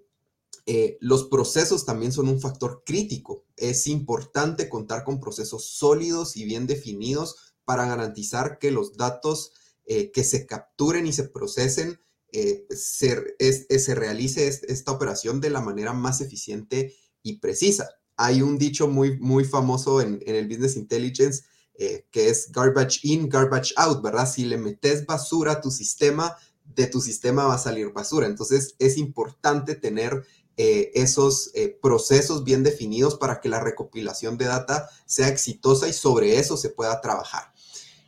eh, 0.66 0.98
los 1.02 1.26
procesos 1.26 1.86
también 1.86 2.12
son 2.12 2.30
un 2.30 2.40
factor 2.40 2.84
crítico. 2.86 3.46
Es 3.58 3.88
importante 3.88 4.70
contar 4.70 5.04
con 5.04 5.20
procesos 5.20 5.66
sólidos 5.66 6.38
y 6.38 6.46
bien 6.46 6.68
definidos 6.68 7.56
para 7.66 7.86
garantizar 7.86 8.60
que 8.60 8.72
los 8.72 8.96
datos 8.96 9.54
eh, 9.86 10.12
que 10.12 10.24
se 10.24 10.46
capturen 10.46 11.06
y 11.06 11.14
se 11.14 11.26
procesen 11.26 12.00
eh, 12.36 12.66
se, 12.72 13.36
se, 13.38 13.94
realice 13.94 14.48
esta 14.48 14.92
operación 14.92 15.40
de 15.40 15.52
la 15.52 15.62
manera 15.62 15.94
más 15.94 16.20
eficiente 16.20 16.96
y 17.22 17.38
precisa. 17.38 17.88
Hay 18.18 18.42
un 18.42 18.58
dicho 18.58 18.88
muy, 18.88 19.20
muy 19.20 19.46
famoso 19.46 20.02
en, 20.02 20.20
el 20.26 20.48
Business 20.48 20.76
Intelligence 20.76 21.44
eh, 21.76 22.08
que 22.10 22.30
es 22.30 22.52
garbage 22.52 23.02
in, 23.04 23.30
garbage 23.30 23.76
out, 23.78 24.02
¿verdad? 24.02 24.28
Si 24.28 24.46
le 24.46 24.58
metes 24.58 25.06
basura 25.06 25.52
a 25.52 25.62
tu 25.62 25.70
sistema, 25.70 26.36
de 26.64 26.88
tu 26.88 27.02
sistema 27.02 27.46
va 27.46 27.54
a 27.54 27.60
salir 27.60 27.94
basura. 27.94 28.26
Entonces 28.26 28.74
es 28.80 28.98
importante 28.98 29.76
tener 29.76 30.26
eh, 30.58 30.92
esos 30.96 31.52
procesos 31.84 32.44
bien 32.44 32.64
definidos 32.64 33.14
para 33.16 33.42
que 33.42 33.50
la 33.50 33.60
recopilación 33.60 34.40
de 34.40 34.46
data 34.46 34.90
sea 35.06 35.28
exitosa 35.28 35.88
y 35.88 35.94
sobre 35.94 36.40
eso 36.40 36.58
se 36.58 36.70
pueda 36.70 37.00
trabajar. 37.00 37.54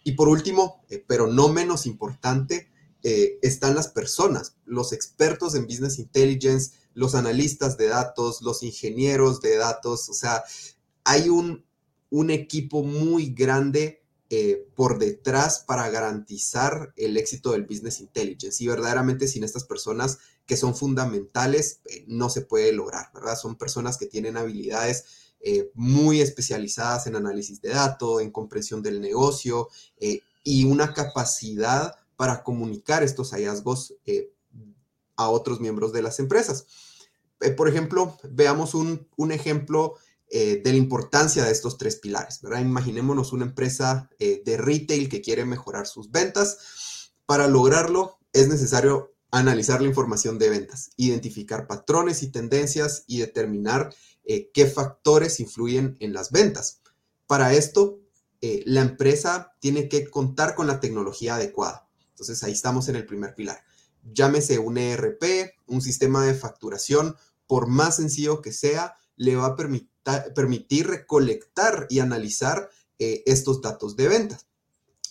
Y 0.03 0.13
por 0.13 0.29
último, 0.29 0.83
pero 1.05 1.27
no 1.27 1.49
menos 1.49 1.85
importante, 1.85 2.71
eh, 3.07 3.37
están 3.43 3.75
las 3.75 3.89
personas, 3.89 4.55
los 4.65 4.91
expertos 4.91 5.53
en 5.53 5.67
Business 5.67 5.99
Intelligence, 5.99 6.71
los 6.95 7.13
analistas 7.13 7.77
de 7.77 7.85
datos, 7.85 8.41
los 8.41 8.63
ingenieros 8.63 9.41
de 9.41 9.57
datos, 9.57 10.09
o 10.09 10.13
sea, 10.15 10.43
hay 11.03 11.29
un, 11.29 11.63
un 12.09 12.31
equipo 12.31 12.81
muy 12.81 13.27
grande 13.27 14.03
eh, 14.31 14.67
por 14.73 14.97
detrás 14.97 15.59
para 15.59 15.87
garantizar 15.91 16.95
el 16.95 17.15
éxito 17.17 17.51
del 17.51 17.65
Business 17.65 17.99
Intelligence. 17.99 18.63
Y 18.63 18.65
verdaderamente 18.65 19.27
sin 19.27 19.43
estas 19.43 19.65
personas 19.65 20.17
que 20.47 20.57
son 20.57 20.75
fundamentales, 20.75 21.81
eh, 21.85 22.05
no 22.07 22.31
se 22.31 22.41
puede 22.41 22.73
lograr, 22.73 23.11
¿verdad? 23.13 23.37
Son 23.37 23.55
personas 23.55 23.97
que 23.97 24.07
tienen 24.07 24.35
habilidades 24.35 25.05
muy 25.75 26.21
especializadas 26.21 27.05
en 27.05 27.15
análisis 27.15 27.61
de 27.61 27.69
datos, 27.69 28.19
en 28.19 28.31
comprensión 28.31 28.81
del 28.81 28.99
negocio 28.99 29.69
y 30.43 30.63
una 30.63 30.91
capacidad 30.91 31.93
para 32.15 32.43
comunicar 32.43 33.03
estos 33.03 33.31
hallazgos 33.31 33.95
eh, 34.05 34.31
a 35.15 35.29
otros 35.29 35.59
miembros 35.59 35.93
de 35.93 36.01
las 36.01 36.19
empresas. 36.19 36.65
Eh, 37.41 37.51
por 37.51 37.67
ejemplo, 37.67 38.17
veamos 38.29 38.73
un, 38.73 39.07
ejemplo 39.31 39.95
eh, 40.29 40.61
de 40.63 40.71
la 40.71 40.77
importancia 40.77 41.43
de 41.43 41.51
estos 41.51 41.77
tres 41.77 41.97
pilares. 41.97 42.41
Imaginémonos 42.43 43.33
una 43.33 43.45
empresa 43.45 44.09
de 44.19 44.57
retail 44.57 45.09
que 45.09 45.21
quiere 45.21 45.45
mejorar 45.45 45.87
sus 45.87 46.11
ventas. 46.11 47.11
Para 47.25 47.47
lograrlo 47.47 48.17
es 48.33 48.47
necesario 48.47 49.13
analizar 49.31 49.81
la 49.81 49.89
información 49.89 50.39
de 50.39 50.49
ventas, 50.49 50.91
identificar 50.95 51.67
patrones 51.67 52.23
y 52.23 52.31
tendencias 52.31 53.03
y 53.07 53.19
determinar 53.19 53.93
qué 54.25 54.65
factores 54.65 55.39
influyen 55.39 55.97
en 55.99 56.13
las 56.13 56.31
ventas. 56.31 56.81
Para 57.27 57.53
esto, 57.53 57.99
la 58.41 58.81
empresa 58.81 59.55
tiene 59.59 59.89
que 59.89 60.09
contar 60.09 60.55
con 60.55 60.67
la 60.67 60.79
tecnología 60.79 61.35
adecuada 61.35 61.84
entonces 62.15 62.41
ahí 62.43 62.53
estamos 62.53 62.87
en 62.87 62.95
el 62.95 63.05
primer 63.05 63.35
pilar. 63.35 63.61
Llámese 64.13 64.57
un 64.57 64.77
ERP, 64.77 65.51
un 65.67 65.81
sistema 65.81 66.25
de 66.25 66.33
facturación, 66.33 67.17
por 67.45 67.67
más 67.67 67.97
sencillo 67.97 68.41
que 68.41 68.53
sea, 68.53 68.95
le 69.17 69.35
va 69.35 69.47
a 69.47 69.55
permitir 70.33 70.87
recolectar 70.87 71.87
y 71.89 71.99
analizar 71.99 72.69
eh, 72.99 73.21
estos 73.25 73.61
datos 73.61 73.97
de 73.97 74.07
ventas. 74.07 74.47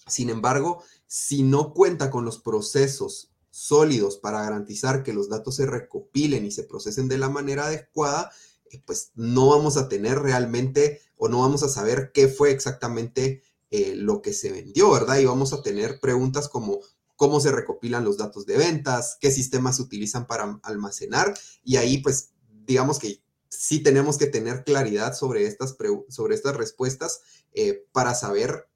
Sin 0.06 0.30
embargo, 0.30 0.82
si 1.06 1.42
no 1.42 1.74
cuenta 1.74 2.10
con 2.10 2.24
los 2.24 2.38
procesos 2.38 3.30
sólidos 3.50 4.16
para 4.16 4.42
garantizar 4.42 5.02
que 5.02 5.12
los 5.12 5.28
datos 5.28 5.56
se 5.56 5.66
recopilen 5.66 6.46
y 6.46 6.52
se 6.52 6.64
procesen 6.64 7.08
de 7.08 7.18
la 7.18 7.28
manera 7.28 7.66
adecuada, 7.66 8.30
eh, 8.70 8.82
pues 8.86 9.10
no 9.14 9.48
vamos 9.48 9.76
a 9.76 9.90
tener 9.90 10.20
realmente 10.20 11.02
o 11.16 11.28
no 11.28 11.40
vamos 11.40 11.62
a 11.62 11.68
saber 11.68 12.12
qué 12.14 12.28
fue 12.28 12.50
exactamente 12.50 13.42
eh, 13.76 13.96
lo 13.96 14.22
que 14.22 14.32
se 14.32 14.52
vendió, 14.52 14.92
¿verdad? 14.92 15.18
Y 15.18 15.24
vamos 15.24 15.52
a 15.52 15.60
tener 15.60 15.98
preguntas 15.98 16.48
como 16.48 16.78
cómo 17.16 17.40
se 17.40 17.50
recopilan 17.50 18.04
los 18.04 18.18
datos 18.18 18.46
de 18.46 18.56
ventas, 18.56 19.18
qué 19.20 19.32
sistemas 19.32 19.74
se 19.74 19.82
utilizan 19.82 20.28
para 20.28 20.60
almacenar 20.62 21.34
y 21.64 21.74
ahí 21.74 21.98
pues 21.98 22.34
digamos 22.66 23.00
que 23.00 23.24
sí 23.48 23.82
tenemos 23.82 24.16
que 24.16 24.28
tener 24.28 24.62
claridad 24.62 25.12
sobre 25.16 25.48
estas, 25.48 25.74
sobre 26.08 26.36
estas 26.36 26.56
respuestas 26.56 27.22
eh, 27.52 27.84
para 27.90 28.14
saber 28.14 28.68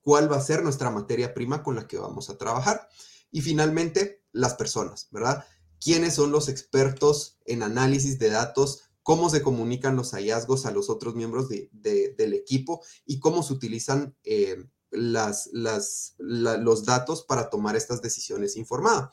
cuál 0.00 0.32
va 0.32 0.38
a 0.38 0.42
ser 0.42 0.62
nuestra 0.62 0.88
materia 0.88 1.34
prima 1.34 1.62
con 1.62 1.76
la 1.76 1.86
que 1.86 1.98
vamos 1.98 2.30
a 2.30 2.38
trabajar. 2.38 2.88
Y 3.30 3.42
finalmente, 3.42 4.22
las 4.32 4.54
personas, 4.54 5.08
¿verdad? 5.10 5.44
¿Quiénes 5.78 6.14
son 6.14 6.32
los 6.32 6.48
expertos 6.48 7.38
en 7.44 7.62
análisis 7.62 8.18
de 8.18 8.30
datos? 8.30 8.84
¿Cómo 9.02 9.30
se 9.30 9.42
comunican 9.42 9.96
los 9.96 10.12
hallazgos 10.12 10.66
a 10.66 10.70
los 10.70 10.88
otros 10.90 11.14
miembros 11.14 11.48
del 11.48 12.34
equipo? 12.34 12.82
¿Y 13.04 13.18
cómo 13.18 13.42
se 13.42 13.52
utilizan 13.52 14.14
eh, 14.22 14.64
los 14.92 16.84
datos 16.84 17.22
para 17.22 17.50
tomar 17.50 17.76
estas 17.76 18.02
decisiones 18.02 18.56
informadas. 18.56 19.10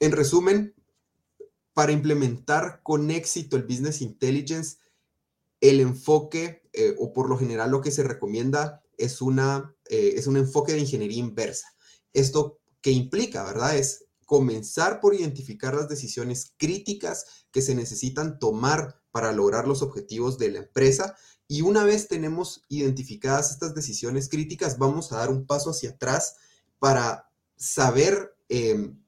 En 0.00 0.12
resumen, 0.12 0.74
para 1.72 1.92
implementar 1.92 2.80
con 2.82 3.10
éxito 3.10 3.56
el 3.56 3.62
Business 3.62 4.02
Intelligence, 4.02 4.78
el 5.60 5.80
enfoque, 5.80 6.62
eh, 6.72 6.94
o 6.98 7.12
por 7.12 7.28
lo 7.28 7.38
general 7.38 7.70
lo 7.70 7.80
que 7.80 7.90
se 7.90 8.02
recomienda, 8.02 8.82
es, 8.98 9.22
una, 9.22 9.74
eh, 9.88 10.14
es 10.16 10.26
un 10.26 10.36
enfoque 10.36 10.72
de 10.72 10.80
ingeniería 10.80 11.18
inversa. 11.18 11.68
Esto 12.12 12.58
que 12.80 12.90
implica, 12.90 13.44
¿verdad? 13.44 13.76
Es 13.76 14.05
comenzar 14.26 15.00
por 15.00 15.14
identificar 15.14 15.74
las 15.74 15.88
decisiones 15.88 16.52
críticas 16.58 17.46
que 17.50 17.62
se 17.62 17.74
necesitan 17.74 18.38
tomar 18.38 19.00
para 19.12 19.32
lograr 19.32 19.66
los 19.66 19.80
objetivos 19.80 20.36
de 20.36 20.50
la 20.50 20.58
empresa 20.58 21.16
y 21.48 21.62
una 21.62 21.84
vez 21.84 22.08
tenemos 22.08 22.64
identificadas 22.68 23.52
estas 23.52 23.74
decisiones 23.74 24.28
críticas, 24.28 24.78
vamos 24.78 25.12
a 25.12 25.18
dar 25.18 25.30
un 25.30 25.46
paso 25.46 25.70
hacia 25.70 25.90
atrás 25.90 26.36
para 26.78 27.30
saber, 27.56 28.36
em, 28.48 29.00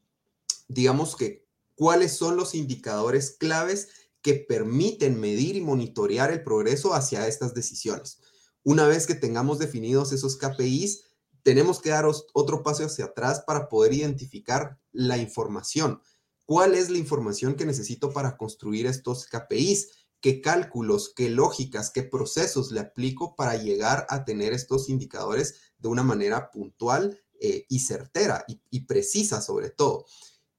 digamos 0.68 1.16
que, 1.16 1.46
cuáles 1.74 2.12
son 2.12 2.37
los 2.37 2.54
indicadores 2.54 3.33
claves 3.38 3.88
que 4.22 4.35
permiten 4.35 5.18
medir 5.20 5.57
y 5.57 5.61
monitorear 5.61 6.33
el 6.33 6.42
progreso 6.42 6.94
hacia 6.94 7.28
estas 7.28 7.54
decisiones. 7.54 8.18
Una 8.64 8.87
vez 8.87 9.07
que 9.07 9.14
tengamos 9.14 9.59
definidos 9.59 10.12
esos 10.12 10.37
KPIs, 10.37 11.04
tenemos 11.48 11.80
que 11.80 11.88
dar 11.88 12.04
otro 12.34 12.62
paso 12.62 12.84
hacia 12.84 13.06
atrás 13.06 13.42
para 13.46 13.70
poder 13.70 13.94
identificar 13.94 14.78
la 14.92 15.16
información. 15.16 16.02
¿Cuál 16.44 16.74
es 16.74 16.90
la 16.90 16.98
información 16.98 17.54
que 17.54 17.64
necesito 17.64 18.12
para 18.12 18.37
construir 18.37 18.84
estos 18.87 19.26
KPIs? 19.26 19.88
qué 20.20 20.42
cálculos, 20.42 21.14
qué 21.16 21.30
lógicas, 21.30 21.90
qué 21.90 22.02
procesos 22.02 22.70
le 22.70 22.80
aplico 22.80 23.34
para 23.34 23.56
llegar 23.56 24.04
a 24.11 24.26
tener 24.26 24.52
estos 24.52 24.90
indicadores 24.90 25.54
de 25.78 25.88
una 25.88 26.02
manera 26.02 26.50
puntual 26.50 27.18
eh, 27.40 27.64
y 27.70 27.78
certera 27.78 28.44
y, 28.46 28.80
precisa 28.80 29.40
sobre 29.40 29.70
todo. 29.70 30.04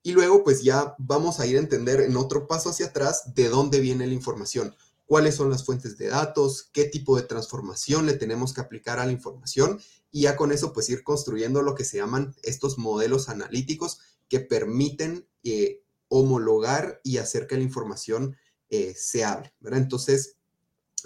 Y 0.02 0.14
luego 0.14 0.44
pues 0.44 0.64
ya 0.64 0.96
vamos 0.98 1.40
a 1.40 1.46
ir 1.46 1.58
a 1.58 1.60
entender 1.60 2.00
en 2.00 2.18
otro 2.18 2.48
paso 2.48 2.72
hacia 2.72 2.88
atrás 2.88 3.36
de 3.36 3.50
dónde 3.50 3.80
viene 3.80 4.08
la 4.08 4.14
información, 4.14 4.74
cuáles 5.10 5.34
son 5.34 5.50
las 5.50 5.66
fuentes 5.66 5.98
de 5.98 6.10
datos, 6.10 6.70
qué 6.72 6.86
tipo 6.86 7.18
de 7.18 7.24
transformación 7.24 8.06
le 8.06 8.14
tenemos 8.14 8.54
que 8.54 8.62
aplicar 8.62 9.00
a 9.00 9.08
la 9.08 9.12
información 9.12 9.82
y 10.12 10.22
ya 10.22 10.36
con 10.36 10.52
eso 10.52 10.72
pues 10.72 10.88
ir 10.92 11.04
construyendo 11.04 11.64
lo 11.64 11.74
que 11.74 11.84
se 11.84 11.98
llaman 11.98 12.36
estos 12.44 12.78
modelos 12.78 13.28
analíticos 13.28 14.02
que 14.28 14.40
permiten 14.40 15.28
eh, 15.44 15.82
homologar 16.10 17.02
y 17.04 17.18
hacer 17.18 17.48
que 17.48 17.58
la 17.58 17.64
información 17.64 18.38
eh, 18.70 18.94
se 18.96 19.24
hable. 19.24 19.52
Entonces, 19.64 20.36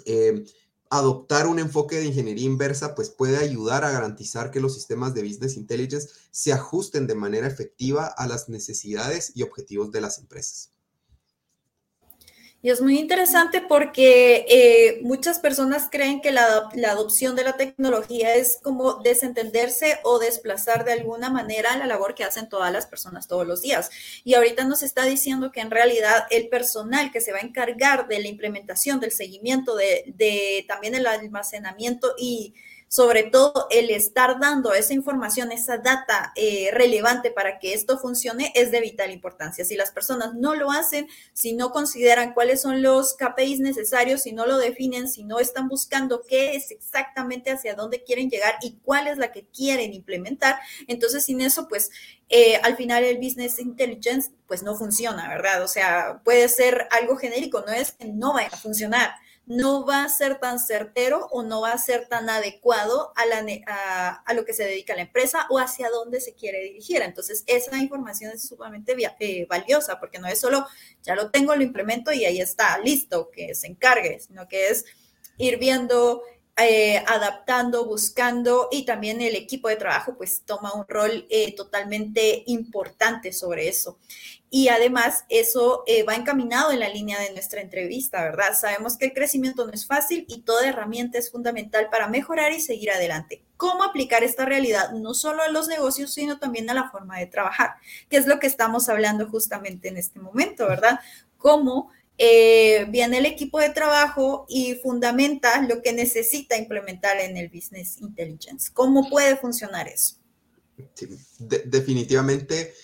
eh, 0.04 0.44
adoptar 0.90 1.46
un 1.46 1.58
enfoque 1.58 1.96
de 1.96 2.04
ingeniería 2.04 2.44
inversa 2.44 2.94
pues 2.94 3.08
puede 3.08 3.38
ayudar 3.38 3.86
a 3.86 3.90
garantizar 3.90 4.50
que 4.50 4.60
los 4.60 4.74
sistemas 4.74 5.14
de 5.14 5.22
business 5.22 5.56
intelligence 5.56 6.10
se 6.30 6.52
ajusten 6.52 7.06
de 7.06 7.14
manera 7.14 7.46
efectiva 7.46 8.08
a 8.08 8.26
las 8.26 8.50
necesidades 8.50 9.32
y 9.34 9.44
objetivos 9.44 9.92
de 9.92 10.02
las 10.02 10.18
empresas. 10.18 10.73
Y 12.64 12.70
es 12.70 12.80
muy 12.80 12.98
interesante 12.98 13.60
porque 13.60 14.46
eh, 14.48 14.98
muchas 15.02 15.38
personas 15.38 15.88
creen 15.90 16.22
que 16.22 16.32
la, 16.32 16.70
adopción 16.88 17.36
de 17.36 17.44
la 17.44 17.58
tecnología 17.58 18.36
es 18.36 18.58
como 18.62 19.02
desentenderse 19.02 19.98
o 20.02 20.18
desplazar 20.18 20.86
de 20.86 20.94
alguna 20.94 21.28
manera 21.28 21.76
la 21.76 21.86
labor 21.86 22.14
que 22.14 22.24
hacen 22.24 22.48
todas 22.48 22.72
las 22.72 22.86
personas 22.86 23.28
todos 23.28 23.46
los 23.46 23.60
días. 23.60 23.90
Y 24.24 24.32
ahorita 24.32 24.64
nos 24.64 24.82
está 24.82 25.04
diciendo 25.04 25.52
que 25.52 25.60
en 25.60 25.70
realidad 25.70 26.24
el 26.30 26.48
personal 26.48 27.12
que 27.12 27.20
se 27.20 27.32
va 27.32 27.38
a 27.40 27.42
encargar 27.42 28.08
de 28.08 28.18
la 28.20 28.28
implementación, 28.28 28.98
del 28.98 29.12
seguimiento, 29.12 29.76
de, 29.76 30.04
de 30.16 30.64
también 30.66 30.94
el 30.94 31.06
almacenamiento 31.06 32.14
y 32.16 32.54
sobre 32.88 33.24
todo 33.24 33.66
el 33.70 33.90
estar 33.90 34.38
dando 34.38 34.72
esa 34.72 34.94
información, 34.94 35.52
esa 35.52 35.78
data 35.78 36.32
eh, 36.36 36.70
relevante 36.72 37.30
para 37.30 37.58
que 37.58 37.74
esto 37.74 37.98
funcione 37.98 38.52
es 38.54 38.70
de 38.70 38.80
vital 38.80 39.10
importancia. 39.10 39.64
Si 39.64 39.76
las 39.76 39.90
personas 39.90 40.34
no 40.34 40.54
lo 40.54 40.70
hacen, 40.70 41.08
si 41.32 41.54
no 41.54 41.70
consideran 41.70 42.34
cuáles 42.34 42.62
son 42.62 42.82
los 42.82 43.14
KPIs 43.14 43.60
necesarios, 43.60 44.22
si 44.22 44.32
no 44.32 44.46
lo 44.46 44.58
definen, 44.58 45.08
si 45.08 45.24
no 45.24 45.40
están 45.40 45.68
buscando 45.68 46.22
qué 46.22 46.54
es 46.54 46.70
exactamente 46.70 47.50
hacia 47.50 47.74
dónde 47.74 48.04
quieren 48.04 48.30
llegar 48.30 48.56
y 48.62 48.76
cuál 48.82 49.08
es 49.08 49.18
la 49.18 49.32
que 49.32 49.44
quieren 49.46 49.92
implementar, 49.92 50.58
entonces 50.86 51.24
sin 51.24 51.40
eso, 51.40 51.68
pues 51.68 51.90
eh, 52.28 52.56
al 52.62 52.76
final 52.76 53.04
el 53.04 53.18
business 53.18 53.58
intelligence 53.58 54.30
pues 54.46 54.62
no 54.62 54.76
funciona, 54.76 55.28
¿verdad? 55.28 55.62
O 55.62 55.68
sea, 55.68 56.20
puede 56.24 56.48
ser 56.48 56.86
algo 56.90 57.16
genérico, 57.16 57.62
no 57.66 57.72
es 57.72 57.92
que 57.92 58.06
no 58.06 58.34
vaya 58.34 58.48
a 58.52 58.56
funcionar 58.56 59.10
no 59.46 59.84
va 59.84 60.04
a 60.04 60.08
ser 60.08 60.38
tan 60.38 60.58
certero 60.58 61.28
o 61.30 61.42
no 61.42 61.60
va 61.60 61.72
a 61.72 61.78
ser 61.78 62.08
tan 62.08 62.30
adecuado 62.30 63.12
a, 63.16 64.32
lo 64.34 64.44
que 64.44 64.54
se 64.54 64.64
dedica 64.64 64.94
la 64.94 65.02
empresa 65.02 65.46
o 65.50 65.58
hacia 65.58 65.90
dónde 65.90 66.20
se 66.20 66.34
quiere 66.34 66.60
dirigir. 66.60 67.02
Entonces, 67.02 67.44
esa 67.46 67.76
información 67.76 68.32
es 68.32 68.48
sumamente 68.48 68.96
eh, 69.20 69.46
valiosa 69.48 70.00
porque 70.00 70.18
no 70.18 70.26
es 70.26 70.40
solo, 70.40 70.66
ya 71.02 71.14
lo 71.14 71.30
tengo, 71.30 71.54
lo 71.54 71.62
implemento 71.62 72.12
y 72.12 72.24
ahí 72.24 72.40
está, 72.40 72.78
listo, 72.78 73.30
que 73.30 73.54
se 73.54 73.66
encargue, 73.66 74.20
sino 74.20 74.48
que 74.48 74.68
es 74.68 74.84
ir 75.36 75.58
viendo 75.58 76.22
eh, 76.56 76.98
adaptando, 77.08 77.84
buscando 77.84 78.68
y 78.70 78.84
también 78.84 79.20
el 79.20 79.34
equipo 79.34 79.68
de 79.68 79.74
trabajo 79.74 80.16
pues 80.16 80.42
toma 80.46 80.72
un 80.72 80.86
rol 80.86 81.26
eh, 81.28 81.52
totalmente 81.56 82.44
importante 82.46 83.32
sobre 83.32 83.66
eso. 83.68 83.98
Y 84.56 84.68
además 84.68 85.24
eso 85.30 85.82
eh, 85.84 86.04
va 86.04 86.14
encaminado 86.14 86.70
en 86.70 86.78
la 86.78 86.88
línea 86.88 87.18
de 87.18 87.32
nuestra 87.32 87.60
entrevista, 87.60 88.22
¿verdad? 88.22 88.56
Sabemos 88.56 88.96
que 88.96 89.06
el 89.06 89.12
crecimiento 89.12 89.66
no 89.66 89.72
es 89.72 89.84
fácil 89.84 90.26
y 90.28 90.42
toda 90.42 90.68
herramienta 90.68 91.18
es 91.18 91.32
fundamental 91.32 91.88
para 91.90 92.06
mejorar 92.06 92.52
y 92.52 92.60
seguir 92.60 92.92
adelante. 92.92 93.42
¿Cómo 93.56 93.82
aplicar 93.82 94.22
esta 94.22 94.44
realidad 94.44 94.92
no 94.92 95.12
solo 95.12 95.42
a 95.42 95.48
los 95.48 95.66
negocios, 95.66 96.14
sino 96.14 96.38
también 96.38 96.70
a 96.70 96.74
la 96.74 96.88
forma 96.88 97.18
de 97.18 97.26
trabajar? 97.26 97.70
Que 98.08 98.16
es 98.16 98.28
lo 98.28 98.38
que 98.38 98.46
estamos 98.46 98.88
hablando 98.88 99.28
justamente 99.28 99.88
en 99.88 99.96
este 99.96 100.20
momento, 100.20 100.68
¿verdad? 100.68 101.00
Cómo 101.36 101.90
eh, 102.16 102.86
viene 102.90 103.18
el 103.18 103.26
equipo 103.26 103.58
de 103.58 103.70
trabajo 103.70 104.46
y 104.48 104.76
fundamenta 104.76 105.62
lo 105.62 105.82
que 105.82 105.92
necesita 105.92 106.56
implementar 106.56 107.18
en 107.18 107.36
el 107.36 107.48
Business 107.48 108.00
Intelligence. 108.00 108.70
¿Cómo 108.72 109.10
puede 109.10 109.34
funcionar 109.34 109.88
eso? 109.88 110.14
definitivamente 111.38 112.74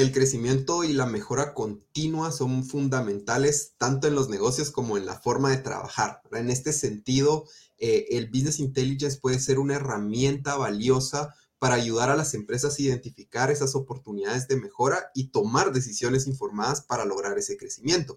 el 0.00 0.12
crecimiento 0.12 0.82
y 0.82 0.92
la 0.92 1.06
mejora 1.06 1.52
continua 1.52 2.32
son 2.32 2.64
fundamentales 2.64 3.74
tanto 3.76 4.08
en 4.08 4.14
los 4.14 4.28
negocios 4.28 4.70
como 4.70 4.96
en 4.96 5.04
la 5.04 5.20
forma 5.20 5.50
de 5.50 5.58
trabajar. 5.58 6.22
En 6.32 6.50
este 6.50 6.72
sentido, 6.72 7.46
eh, 7.78 8.06
el 8.10 8.28
Business 8.28 8.60
Intelligence 8.60 9.18
puede 9.20 9.38
ser 9.38 9.58
una 9.58 9.74
herramienta 9.74 10.56
valiosa 10.56 11.34
para 11.58 11.74
ayudar 11.74 12.08
a 12.08 12.16
las 12.16 12.32
empresas 12.32 12.78
a 12.78 12.82
identificar 12.82 13.50
esas 13.50 13.74
oportunidades 13.74 14.48
de 14.48 14.56
mejora 14.56 15.10
y 15.14 15.28
tomar 15.28 15.72
decisiones 15.72 16.26
informadas 16.26 16.80
para 16.80 17.04
lograr 17.04 17.36
ese 17.36 17.58
crecimiento. 17.58 18.16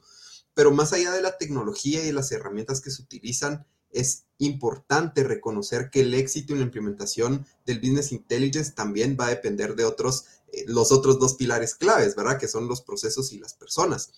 Pero 0.54 0.72
más 0.72 0.94
allá 0.94 1.12
de 1.12 1.22
la 1.22 1.38
tecnología 1.38 2.06
y 2.06 2.12
las 2.14 2.32
herramientas 2.32 2.80
que 2.80 2.92
se 2.92 3.02
utilizan, 3.02 3.66
es 3.94 4.26
importante 4.38 5.24
reconocer 5.24 5.90
que 5.92 6.02
el 6.02 6.14
éxito 6.14 6.54
en 6.54 6.60
la 6.60 6.66
implementación 6.66 7.46
del 7.66 7.80
Business 7.80 8.12
Intelligence 8.12 8.72
también 8.72 9.16
va 9.20 9.28
a 9.28 9.30
depender 9.30 9.76
de 9.76 9.86
otros, 9.86 10.26
los 10.68 10.92
otros 10.92 11.20
dos 11.20 11.36
pilares 11.36 11.76
claves, 11.76 12.16
¿verdad? 12.16 12.40
Que 12.40 12.48
son 12.48 12.68
los 12.68 12.82
procesos 12.82 13.32
y 13.34 13.40
las 13.40 13.54
personas. 13.54 14.12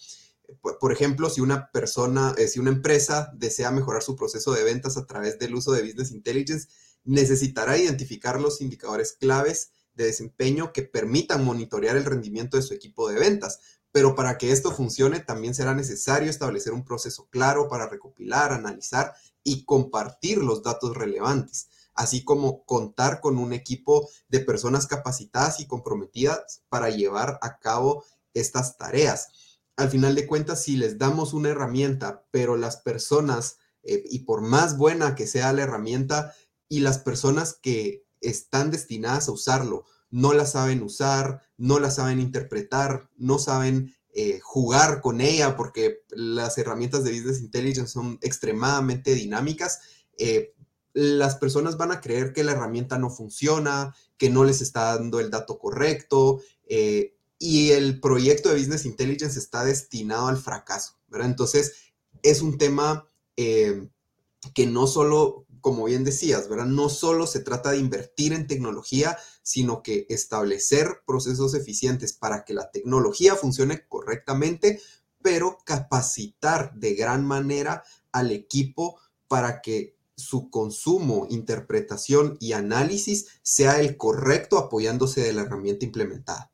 Por, 0.61 0.91
ejemplo, 0.91 1.29
si 1.29 1.41
una 1.41 1.71
persona, 1.71 2.35
eh, 2.37 2.47
si 2.47 2.59
una 2.59 2.69
empresa 2.69 3.31
desea 3.33 3.71
mejorar 3.71 4.03
su 4.03 4.15
proceso 4.15 4.53
de 4.53 4.63
ventas 4.63 4.95
a 4.97 5.05
través 5.05 5.39
del 5.39 5.55
uso 5.55 5.71
de 5.71 5.81
Business 5.81 6.11
Intelligence, 6.11 6.67
necesitará 7.03 7.77
identificar 7.77 8.39
los 8.39 8.61
indicadores 8.61 9.13
claves 9.13 9.71
de 9.95 10.05
desempeño 10.05 10.73
que 10.73 10.83
permitan 10.83 11.43
monitorear 11.43 11.95
el 11.95 12.05
rendimiento 12.05 12.57
de 12.57 12.63
su 12.63 12.73
equipo 12.73 13.09
de 13.09 13.19
ventas, 13.19 13.59
pero 13.91 14.13
para 14.13 14.37
que 14.37 14.51
esto 14.51 14.71
funcione 14.71 15.21
también 15.21 15.55
será 15.55 15.73
necesario 15.73 16.29
establecer 16.29 16.73
un 16.73 16.83
proceso 16.83 17.27
claro 17.29 17.69
para 17.69 17.87
recopilar, 17.87 18.51
analizar 18.51 19.13
y 19.43 19.63
compartir 19.63 20.39
los 20.39 20.63
datos 20.63 20.95
relevantes, 20.97 21.69
así 21.95 22.23
como 22.23 22.65
contar 22.65 23.21
con 23.21 23.37
un 23.37 23.53
equipo 23.53 24.07
de 24.27 24.41
personas 24.41 24.87
capacitadas 24.87 25.59
y 25.59 25.67
comprometidas 25.67 26.63
para 26.69 26.89
llevar 26.89 27.39
a 27.41 27.59
cabo 27.59 28.03
estas 28.33 28.77
tareas. 28.77 29.29
Al 29.77 29.89
final 29.89 30.15
de 30.15 30.27
cuentas, 30.27 30.63
si 30.63 30.77
les 30.77 30.97
damos 30.97 31.33
una 31.33 31.49
herramienta, 31.49 32.25
pero 32.31 32.57
las 32.57 32.77
personas, 32.77 33.57
eh, 33.83 34.03
y 34.09 34.19
por 34.19 34.41
más 34.41 34.77
buena 34.77 35.15
que 35.15 35.27
sea 35.27 35.53
la 35.53 35.63
herramienta, 35.63 36.33
y 36.69 36.79
las 36.79 36.99
personas 36.99 37.57
que 37.61 38.05
están 38.21 38.71
destinadas 38.71 39.27
a 39.27 39.31
usarlo 39.31 39.85
no 40.09 40.33
la 40.33 40.45
saben 40.45 40.81
usar, 40.81 41.41
no 41.57 41.79
la 41.79 41.91
saben 41.91 42.19
interpretar, 42.19 43.09
no 43.17 43.37
saben 43.37 43.93
eh, 44.13 44.39
jugar 44.41 45.01
con 45.01 45.19
ella 45.19 45.57
porque 45.57 46.03
las 46.09 46.57
herramientas 46.57 47.03
de 47.03 47.11
Business 47.11 47.41
Intelligence 47.41 47.91
son 47.91 48.17
extremadamente 48.21 49.13
dinámicas. 49.13 49.81
Eh, 50.17 50.54
las 50.95 51.35
personas 51.35 51.77
van 51.77 51.91
a 51.91 52.01
creer 52.01 52.33
que 52.33 52.43
la 52.43 52.53
herramienta 52.53 52.97
no 52.97 53.11
funciona, 53.11 53.95
que 54.17 54.31
no 54.31 54.43
les 54.43 54.61
está 54.61 54.95
dando 54.95 55.19
el 55.19 55.29
dato 55.29 55.59
correcto 55.59 56.41
eh, 56.67 57.15
y 57.37 57.71
el 57.71 57.99
proyecto 57.99 58.49
de 58.49 58.57
Business 58.57 58.85
Intelligence 58.85 59.37
está 59.37 59.63
destinado 59.63 60.27
al 60.27 60.37
fracaso, 60.37 60.97
¿verdad? 61.07 61.29
Entonces, 61.29 61.93
es 62.23 62.41
un 62.41 62.57
tema 62.57 63.05
que 63.35 64.65
no 64.65 64.87
solo 64.87 65.45
como 65.65 65.85
bien 65.85 66.03
decías, 66.03 66.47
¿verdad? 66.47 66.67
No 66.67 66.89
solo 66.89 67.25
se 67.25 67.39
trata 67.39 67.71
de 67.71 67.79
invertir 67.79 68.33
en 68.33 68.45
tecnología, 68.45 69.17
sino 69.41 69.81
que 69.81 70.05
establecer 70.09 71.01
procesos 71.07 71.55
eficientes 71.55 72.13
para 72.13 72.45
que 72.45 72.53
la 72.53 72.69
tecnología 72.69 73.33
funcione 73.33 73.87
correctamente, 73.87 74.79
pero 75.23 75.57
capacitar 75.65 76.71
de 76.75 76.93
gran 76.93 77.25
manera 77.25 77.83
al 78.11 78.31
equipo 78.31 78.99
para 79.27 79.63
que 79.63 79.94
su 80.15 80.49
consumo, 80.49 81.27
interpretación 81.29 82.37
y 82.39 82.53
análisis 82.53 83.39
sea 83.41 83.79
el 83.79 83.97
correcto 83.97 84.57
apoyándose 84.57 85.21
de 85.21 85.33
la 85.33 85.43
herramienta 85.43 85.85
implementada 85.85 86.51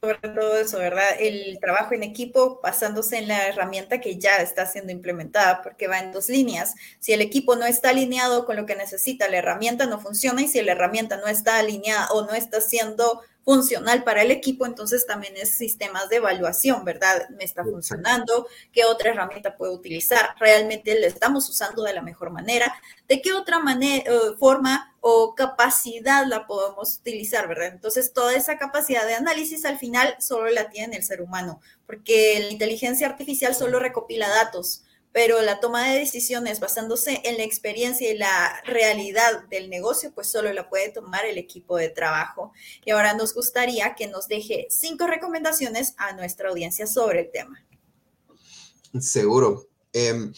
sobre 0.00 0.28
todo 0.28 0.56
eso, 0.56 0.78
¿verdad? 0.78 1.08
El 1.18 1.58
trabajo 1.60 1.92
en 1.94 2.04
equipo 2.04 2.60
basándose 2.62 3.18
en 3.18 3.26
la 3.26 3.48
herramienta 3.48 4.00
que 4.00 4.16
ya 4.18 4.36
está 4.36 4.64
siendo 4.66 4.92
implementada, 4.92 5.60
porque 5.62 5.88
va 5.88 5.98
en 5.98 6.12
dos 6.12 6.28
líneas. 6.28 6.74
Si 7.00 7.12
el 7.12 7.20
equipo 7.20 7.56
no 7.56 7.66
está 7.66 7.90
alineado 7.90 8.46
con 8.46 8.56
lo 8.56 8.64
que 8.64 8.76
necesita, 8.76 9.28
la 9.28 9.38
herramienta 9.38 9.86
no 9.86 10.00
funciona 10.00 10.42
y 10.42 10.48
si 10.48 10.62
la 10.62 10.72
herramienta 10.72 11.16
no 11.16 11.26
está 11.26 11.58
alineada 11.58 12.08
o 12.12 12.24
no 12.24 12.34
está 12.34 12.60
siendo 12.60 13.22
funcional 13.48 14.04
para 14.04 14.20
el 14.20 14.30
equipo, 14.30 14.66
entonces 14.66 15.06
también 15.06 15.32
es 15.38 15.56
sistemas 15.56 16.10
de 16.10 16.16
evaluación, 16.16 16.84
¿verdad? 16.84 17.30
¿Me 17.30 17.44
está 17.44 17.64
funcionando? 17.64 18.46
¿Qué 18.74 18.84
otra 18.84 19.12
herramienta 19.12 19.56
puedo 19.56 19.72
utilizar? 19.72 20.34
¿Realmente 20.38 21.00
la 21.00 21.06
estamos 21.06 21.48
usando 21.48 21.82
de 21.82 21.94
la 21.94 22.02
mejor 22.02 22.28
manera? 22.28 22.70
¿De 23.08 23.22
qué 23.22 23.32
otra 23.32 23.58
manera, 23.58 24.04
eh, 24.04 24.36
forma 24.38 24.94
o 25.00 25.34
capacidad 25.34 26.26
la 26.26 26.46
podemos 26.46 26.98
utilizar, 26.98 27.48
¿verdad? 27.48 27.68
Entonces, 27.68 28.12
toda 28.12 28.34
esa 28.34 28.58
capacidad 28.58 29.06
de 29.06 29.14
análisis 29.14 29.64
al 29.64 29.78
final 29.78 30.14
solo 30.20 30.50
la 30.50 30.68
tiene 30.68 30.98
el 30.98 31.02
ser 31.02 31.22
humano, 31.22 31.62
porque 31.86 32.40
la 32.42 32.50
inteligencia 32.50 33.06
artificial 33.06 33.54
solo 33.54 33.78
recopila 33.78 34.28
datos 34.28 34.84
pero 35.18 35.42
la 35.42 35.58
toma 35.58 35.88
de 35.88 35.98
decisiones 35.98 36.60
basándose 36.60 37.20
en 37.24 37.38
la 37.38 37.42
experiencia 37.42 38.08
y 38.08 38.16
la 38.16 38.62
realidad 38.64 39.48
del 39.50 39.68
negocio, 39.68 40.12
pues 40.14 40.30
solo 40.30 40.52
la 40.52 40.68
puede 40.68 40.92
tomar 40.92 41.24
el 41.24 41.38
equipo 41.38 41.76
de 41.76 41.88
trabajo. 41.88 42.52
Y 42.84 42.92
ahora 42.92 43.14
nos 43.14 43.34
gustaría 43.34 43.96
que 43.96 44.06
nos 44.06 44.28
deje 44.28 44.68
cinco 44.70 45.08
recomendaciones 45.08 45.94
a 45.96 46.12
nuestra 46.12 46.50
audiencia 46.50 46.86
sobre 46.86 47.22
el 47.22 47.32
tema. 47.32 47.66
Seguro. 49.00 49.66
Em, 49.92 50.32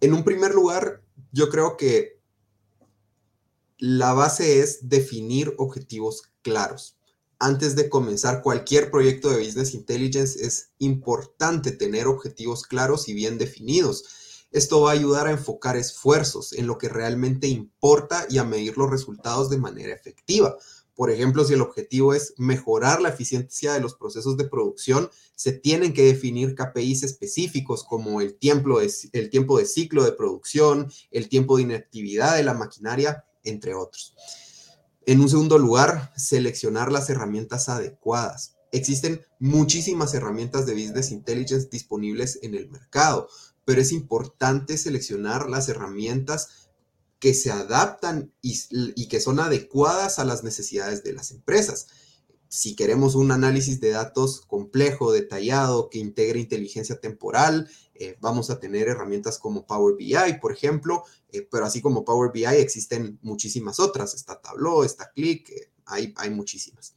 en 0.00 0.14
un 0.14 0.24
primer 0.24 0.54
lugar, 0.54 1.02
yo 1.30 1.50
creo 1.50 1.76
que 1.76 2.18
la 3.76 4.14
base 4.14 4.60
es 4.60 4.88
definir 4.88 5.52
objetivos 5.58 6.32
claros. 6.40 6.96
Antes 7.38 7.76
de 7.76 7.90
comenzar 7.90 8.40
cualquier 8.40 8.90
proyecto 8.90 9.28
de 9.28 9.44
Business 9.44 9.74
Intelligence 9.74 10.42
es 10.42 10.70
importante 10.78 11.70
tener 11.70 12.06
objetivos 12.06 12.62
claros 12.62 13.10
y 13.10 13.12
bien 13.12 13.36
definidos. 13.36 14.21
Esto 14.52 14.82
va 14.82 14.90
a 14.90 14.94
ayudar 14.94 15.26
a 15.26 15.32
enfocar 15.32 15.76
esfuerzos 15.76 16.52
en 16.52 16.66
lo 16.66 16.78
que 16.78 16.88
realmente 16.88 17.48
importa 17.48 18.26
y 18.28 18.38
a 18.38 18.44
medir 18.44 18.76
los 18.76 18.90
resultados 18.90 19.48
de 19.48 19.58
manera 19.58 19.94
efectiva. 19.94 20.56
Por 20.94 21.10
ejemplo, 21.10 21.44
si 21.44 21.54
el 21.54 21.62
objetivo 21.62 22.12
es 22.12 22.34
mejorar 22.36 23.00
la 23.00 23.08
eficiencia 23.08 23.72
de 23.72 23.80
los 23.80 23.94
procesos 23.94 24.36
de 24.36 24.48
producción, 24.48 25.10
se 25.34 25.52
tienen 25.52 25.94
que 25.94 26.04
definir 26.04 26.54
KPIs 26.54 27.02
específicos 27.02 27.82
como 27.84 28.20
el 28.20 28.34
tiempo 28.34 28.78
de, 28.78 28.92
el 29.12 29.30
tiempo 29.30 29.58
de 29.58 29.64
ciclo 29.64 30.04
de 30.04 30.12
producción, 30.12 30.92
el 31.10 31.30
tiempo 31.30 31.56
de 31.56 31.62
inactividad 31.62 32.36
de 32.36 32.44
la 32.44 32.52
maquinaria, 32.54 33.24
entre 33.42 33.74
otros. 33.74 34.14
En 35.06 35.20
un 35.20 35.30
segundo 35.30 35.58
lugar, 35.58 36.12
seleccionar 36.16 36.92
las 36.92 37.08
herramientas 37.08 37.68
adecuadas. 37.70 38.56
Existen 38.70 39.22
muchísimas 39.38 40.14
herramientas 40.14 40.66
de 40.66 40.74
Business 40.74 41.10
Intelligence 41.10 41.68
disponibles 41.70 42.38
en 42.42 42.54
el 42.54 42.70
mercado, 42.70 43.28
pero 43.64 43.80
es 43.80 43.92
importante 43.92 44.76
seleccionar 44.76 45.48
las 45.48 45.68
herramientas 45.68 46.62
que 47.22 47.34
se 47.34 47.52
adaptan 47.52 48.32
y, 48.42 49.06
que 49.06 49.20
son 49.20 49.38
adecuadas 49.38 50.18
a 50.18 50.24
las 50.24 50.42
necesidades 50.42 51.04
de 51.04 51.12
las 51.12 51.30
empresas. 51.30 51.86
Si 52.48 52.74
queremos 52.74 53.14
un 53.14 53.30
análisis 53.30 53.80
de 53.80 53.90
datos 53.90 54.40
complejo, 54.40 55.12
detallado, 55.12 55.88
que 55.88 56.00
integre 56.00 56.40
inteligencia 56.40 56.98
temporal, 56.98 57.70
eh, 57.94 58.16
vamos 58.20 58.50
a 58.50 58.58
tener 58.58 58.88
herramientas 58.88 59.38
como 59.38 59.64
Power 59.66 59.94
BI, 59.96 60.40
por 60.40 60.50
ejemplo, 60.50 61.04
eh, 61.30 61.46
pero 61.48 61.64
así 61.64 61.80
como 61.80 62.04
Power 62.04 62.32
BI 62.32 62.44
existen 62.44 63.20
muchísimas 63.22 63.78
otras. 63.78 64.14
Está 64.14 64.40
Tableau, 64.40 64.82
está 64.82 65.12
Click, 65.12 65.48
eh, 65.50 65.70
hay, 65.86 66.12
hay, 66.16 66.30
muchísimas. 66.30 66.92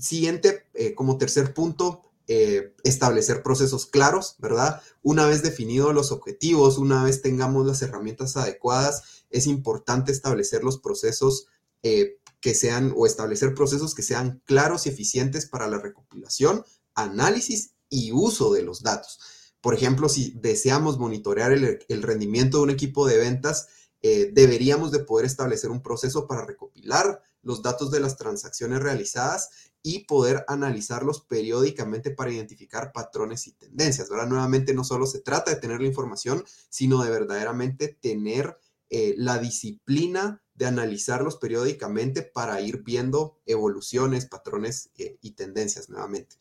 Siguiente, 0.00 0.64
como 0.94 1.18
tercer 1.18 1.52
punto, 1.52 2.06
establecer 2.26 3.42
procesos 3.42 3.86
claros, 3.86 4.34
¿verdad? 4.38 4.82
Una 5.02 5.26
vez 5.26 5.42
definidos 5.42 5.94
los 5.94 6.10
objetivos, 6.10 6.76
una 6.76 7.04
vez 7.04 7.22
tengamos 7.22 7.66
las 7.66 7.82
herramientas 7.82 8.36
adecuadas, 8.36 9.24
es 9.30 9.46
importante 9.46 10.12
establecer 10.12 10.64
los 10.64 10.78
procesos 10.78 11.46
eh, 11.82 12.18
que 12.40 12.54
sean 12.54 12.92
o 12.96 13.06
establecer 13.06 13.54
procesos 13.54 13.94
que 13.94 14.02
sean 14.02 14.42
claros 14.44 14.86
y 14.86 14.90
eficientes 14.90 15.46
para 15.46 15.68
la 15.68 15.78
recopilación, 15.78 16.64
análisis 16.94 17.74
y 17.88 18.12
uso 18.12 18.52
de 18.52 18.62
los 18.62 18.82
datos. 18.82 19.20
Por 19.60 19.74
ejemplo, 19.74 20.08
si 20.08 20.32
deseamos 20.36 20.98
monitorear 20.98 21.52
el, 21.52 22.02
rendimiento 22.02 22.58
de 22.58 22.64
un 22.64 22.70
equipo 22.70 23.06
de 23.06 23.18
ventas, 23.18 23.68
eh, 24.02 24.30
deberíamos 24.32 24.92
de 24.92 25.00
poder 25.00 25.26
establecer 25.26 25.70
un 25.70 25.82
proceso 25.82 26.26
para 26.26 26.44
recopilar 26.44 27.22
los 27.46 27.62
datos 27.62 27.92
de 27.92 28.00
las 28.00 28.16
transacciones 28.16 28.82
realizadas 28.82 29.50
y 29.80 30.00
poder 30.00 30.44
analizarlos 30.48 31.20
periódicamente 31.20 32.10
para 32.10 32.32
identificar 32.32 32.90
patrones 32.92 33.46
y 33.46 33.52
tendencias. 33.52 34.10
Ahora, 34.10 34.26
nuevamente, 34.26 34.74
no 34.74 34.82
solo 34.82 35.06
se 35.06 35.20
trata 35.20 35.52
de 35.52 35.60
tener 35.60 35.80
la 35.80 35.86
información, 35.86 36.44
sino 36.68 37.04
de 37.04 37.10
verdaderamente 37.10 37.86
tener 37.86 38.58
eh, 38.90 39.14
la 39.16 39.38
disciplina 39.38 40.42
de 40.54 40.66
analizarlos 40.66 41.36
periódicamente 41.36 42.22
para 42.22 42.60
ir 42.60 42.82
viendo 42.82 43.38
evoluciones, 43.46 44.26
patrones 44.26 44.90
eh, 44.98 45.16
y 45.22 45.32
tendencias 45.32 45.88
nuevamente. 45.88 46.34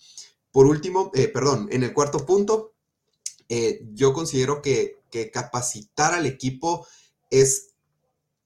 Por 0.50 0.66
último, 0.66 1.12
eh, 1.14 1.28
perdón, 1.28 1.68
en 1.72 1.84
el 1.84 1.94
cuarto 1.94 2.26
punto, 2.26 2.74
yo 3.94 4.12
considero 4.12 4.64
que, 4.64 5.04
que 5.12 5.30
capacitar 5.30 6.16
al 6.16 6.26
equipo 6.26 6.88
es 7.30 7.76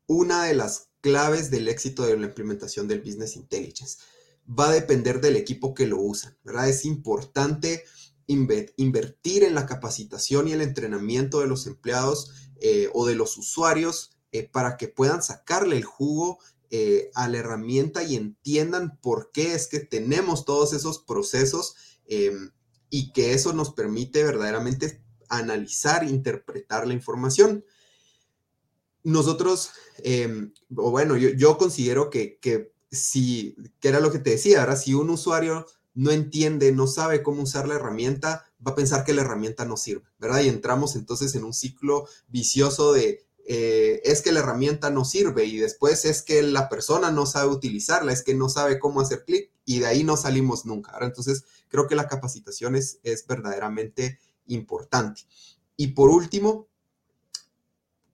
una 0.07 0.43
de 0.43 0.55
las 0.55 0.88
claves 1.01 1.49
del 1.51 1.67
éxito 1.67 2.05
de 2.05 2.17
la 2.17 2.27
implementación 2.27 2.87
del 2.87 3.01
Business 3.01 3.35
Intelligence. 3.35 3.99
Va 4.47 4.69
a 4.69 4.73
depender 4.73 5.21
del 5.21 5.35
equipo 5.35 5.73
que 5.73 5.87
lo 5.87 5.99
usa, 5.99 6.37
¿verdad? 6.43 6.69
Es 6.69 6.85
importante 6.85 7.83
invertir 8.27 9.43
en 9.43 9.55
la 9.55 9.65
capacitación 9.65 10.47
y 10.47 10.53
el 10.53 10.61
entrenamiento 10.61 11.39
de 11.39 11.47
los 11.47 11.65
empleados 11.65 12.31
eh, 12.61 12.89
o 12.93 13.07
de 13.07 13.15
los 13.15 13.37
usuarios 13.37 14.11
eh, 14.31 14.47
para 14.47 14.77
que 14.77 14.87
puedan 14.87 15.23
sacarle 15.23 15.77
el 15.77 15.83
jugo 15.83 16.37
eh, 16.69 17.09
a 17.15 17.27
la 17.27 17.39
herramienta 17.39 18.03
y 18.03 18.15
entiendan 18.15 18.99
por 19.01 19.31
qué 19.31 19.55
es 19.55 19.67
que 19.67 19.79
tenemos 19.79 20.45
todos 20.45 20.73
esos 20.73 20.99
procesos 20.99 21.75
em, 22.05 22.51
y 22.91 23.11
que 23.11 23.33
eso 23.33 23.53
nos 23.53 23.73
permite 23.73 24.23
verdaderamente 24.23 25.01
analizar 25.29 26.03
interpretar 26.03 26.85
la 26.85 26.93
información. 26.93 27.65
Nosotros, 29.03 29.71
em, 30.03 30.53
o 30.75 30.91
bueno, 30.91 31.15
yo, 31.17 31.57
considero 31.57 32.09
que, 32.09 32.37
que 32.39 32.73
si, 32.91 33.55
que 33.79 33.87
era 33.87 33.99
lo 33.99 34.11
que 34.11 34.19
te 34.19 34.31
decía, 34.31 34.61
ahora 34.61 34.75
si 34.75 34.93
un 34.93 35.09
usuario 35.09 35.65
no 35.93 36.11
entiende, 36.11 36.71
no 36.71 36.87
sabe 36.87 37.23
cómo 37.23 37.43
usar 37.43 37.67
la 37.67 37.75
herramienta, 37.75 38.45
va 38.65 38.71
a 38.71 38.75
pensar 38.75 39.03
que 39.03 39.13
la 39.13 39.21
herramienta 39.21 39.65
no 39.65 39.77
sirve, 39.77 40.05
¿verdad? 40.17 40.41
Y 40.41 40.49
entramos 40.49 40.95
entonces 40.95 41.35
en 41.35 41.43
un 41.43 41.53
ciclo 41.53 42.07
vicioso 42.27 42.93
de 42.93 43.25
eh, 43.51 44.01
es 44.03 44.21
que 44.21 44.31
la 44.31 44.41
herramienta 44.41 44.91
no 44.91 45.03
sirve 45.03 45.45
y 45.45 45.57
después 45.57 46.05
es 46.05 46.21
que 46.21 46.43
la 46.43 46.69
persona 46.69 47.09
no 47.09 47.25
sabe 47.25 47.49
utilizarla, 47.49 48.13
es 48.13 48.21
que 48.21 48.35
no 48.35 48.47
sabe 48.47 48.77
cómo 48.77 49.01
hacer 49.01 49.25
clic 49.25 49.51
y 49.65 49.79
de 49.79 49.87
ahí 49.87 50.03
no 50.03 50.17
salimos 50.17 50.67
nunca. 50.67 50.95
Entonces, 51.01 51.45
creo 51.67 51.87
que 51.87 51.95
la 51.95 52.07
capacitación 52.07 52.75
es, 52.75 52.99
es 53.01 53.25
verdaderamente 53.25 54.19
importante. 54.45 55.23
Y 55.75 55.87
por 55.87 56.11
último, 56.11 56.67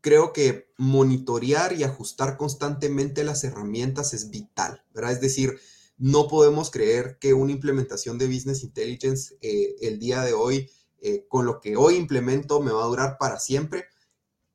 creo 0.06 0.34
que 0.34 0.72
monitorear 0.78 1.74
y 1.74 1.82
ajustar 1.84 2.38
constantemente 2.38 3.24
las 3.24 3.44
herramientas 3.44 4.14
es 4.14 4.30
vital, 4.30 4.84
¿verdad? 4.94 5.14
Es 5.14 5.20
decir, 5.20 5.60
no 5.98 6.28
podemos 6.28 6.70
creer 6.70 7.18
que 7.20 7.34
una 7.34 7.52
implementación 7.52 8.20
de 8.20 8.28
Business 8.28 8.64
Intelligence 8.64 9.36
eh, 9.42 9.76
el 9.82 9.98
día 9.98 10.22
de 10.22 10.34
hoy, 10.34 10.70
eh, 11.00 11.26
con 11.28 11.48
lo 11.48 11.60
que 11.60 11.76
hoy 11.76 11.96
implemento, 11.96 12.62
me 12.62 12.72
va 12.72 12.84
a 12.84 12.88
durar 12.88 13.18
para 13.18 13.40
siempre. 13.40 13.86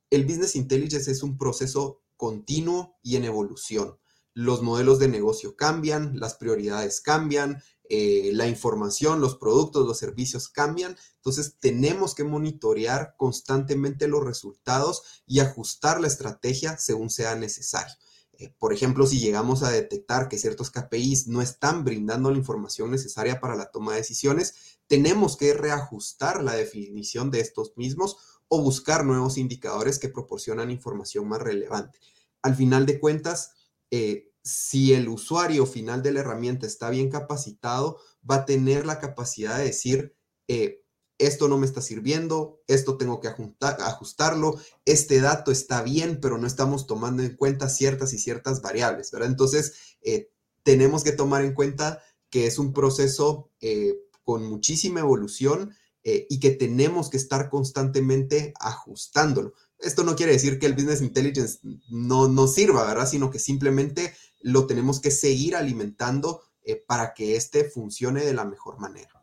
El 0.09 0.25
Business 0.25 0.55
Intelligence 0.55 1.11
es 1.11 1.21
un 1.25 1.37
proceso 1.37 2.01
continuo 2.17 3.01
y 3.03 3.17
en 3.17 3.25
evolución. 3.25 3.99
Los 4.35 4.63
modelos 4.63 5.01
de 5.01 5.09
negocio 5.09 5.57
cambian, 5.57 6.17
las 6.21 6.35
prioridades 6.35 7.01
cambian, 7.01 7.61
eh, 7.93 8.31
la 8.35 8.47
información, 8.47 9.21
los 9.21 9.35
productos, 9.35 9.85
los 9.85 9.99
servicios 9.99 10.49
cambian. 10.49 10.97
Entonces 11.17 11.57
tenemos 11.59 12.15
que 12.15 12.23
monitorear 12.23 13.17
constantemente 13.17 14.07
los 14.07 14.25
resultados 14.25 15.25
y 15.27 15.41
ajustar 15.41 16.01
la 16.01 16.07
estrategia 16.07 16.79
según 16.79 17.11
sea 17.11 17.35
necesario. 17.35 17.93
Eh, 18.39 18.55
por 18.61 18.73
ejemplo, 18.73 19.09
si 19.09 19.19
llegamos 19.19 19.65
a 19.65 19.71
detectar 19.71 20.29
que 20.29 20.39
ciertos 20.39 20.71
KPIs 20.71 21.27
no 21.27 21.43
están 21.43 21.83
brindando 21.83 22.31
la 22.31 22.39
información 22.39 22.93
necesaria 22.93 23.41
para 23.41 23.57
la 23.57 23.73
toma 23.73 23.93
de 23.93 23.99
decisiones, 23.99 24.79
tenemos 24.87 25.37
que 25.37 25.53
reajustar 25.53 26.45
la 26.45 26.55
definición 26.55 27.33
de 27.33 27.41
estos 27.41 27.77
mismos 27.77 28.19
o 28.47 28.63
buscar 28.63 29.05
nuevos 29.05 29.37
indicadores 29.37 29.99
que 29.99 30.09
proporcionan 30.09 30.71
información 30.71 31.27
más 31.27 31.43
relevante. 31.43 31.99
Al 32.41 32.55
final 32.55 32.87
de 32.87 33.01
cuentas, 33.01 33.51
eh, 33.91 34.30
si 34.43 34.95
el 34.95 35.09
usuario 35.09 35.67
final 35.67 36.03
de 36.03 36.13
la 36.13 36.21
herramienta 36.21 36.67
está 36.67 36.91
bien 36.91 37.11
capacitado, 37.11 37.99
va 38.29 38.37
a 38.37 38.45
tener 38.45 38.87
la 38.87 38.99
capacidad 38.99 39.59
de 39.59 39.65
decir, 39.65 40.17
eh, 40.49 40.83
esto 41.19 41.49
no 41.49 41.59
me 41.59 41.67
está 41.67 41.83
sirviendo, 41.83 42.63
esto 42.67 42.97
tengo 42.97 43.21
que 43.21 43.29
ajustarlo, 43.29 44.59
este 44.87 45.21
dato 45.21 45.53
está 45.53 45.83
bien, 45.83 46.19
pero 46.21 46.39
no 46.39 46.47
estamos 46.47 46.87
tomando 46.87 47.23
en 47.23 47.37
cuenta 47.37 47.69
ciertas 47.69 48.15
y 48.15 48.19
ciertas 48.19 48.63
variables, 48.63 49.11
¿verdad? 49.11 49.29
Entonces, 49.29 49.97
eh, 50.01 50.31
tenemos 50.63 51.05
que 51.05 51.13
tomar 51.13 51.45
en 51.45 51.53
cuenta 51.53 52.03
que 52.31 52.47
es 52.47 52.59
un 52.59 52.73
proceso 52.73 53.51
eh, 53.61 53.99
con 54.25 54.45
muchísima 54.45 55.01
evolución 55.01 55.75
y 56.03 56.41
que 56.41 56.51
tenemos 56.53 57.11
que 57.11 57.19
estar 57.19 57.51
constantemente 57.51 58.55
ajustándolo. 58.59 59.53
Esto 59.81 60.03
no 60.03 60.17
quiere 60.17 60.33
decir 60.33 60.59
que 60.59 60.65
el 60.65 60.75
Business 60.75 61.03
Intelligence 61.03 61.59
no, 61.91 62.27
no 62.29 62.47
sirva, 62.47 62.87
¿verdad? 62.87 63.07
Sino 63.07 63.31
que 63.31 63.39
simplemente 63.39 64.15
lo 64.41 64.67
tenemos 64.67 65.01
que 65.01 65.11
seguir 65.11 65.57
alimentando 65.57 66.43
para 66.87 67.15
que 67.15 67.37
éste 67.37 67.65
funcione 67.65 68.25
de 68.25 68.35
la 68.35 68.45
mejor 68.45 68.79
manera. 68.79 69.21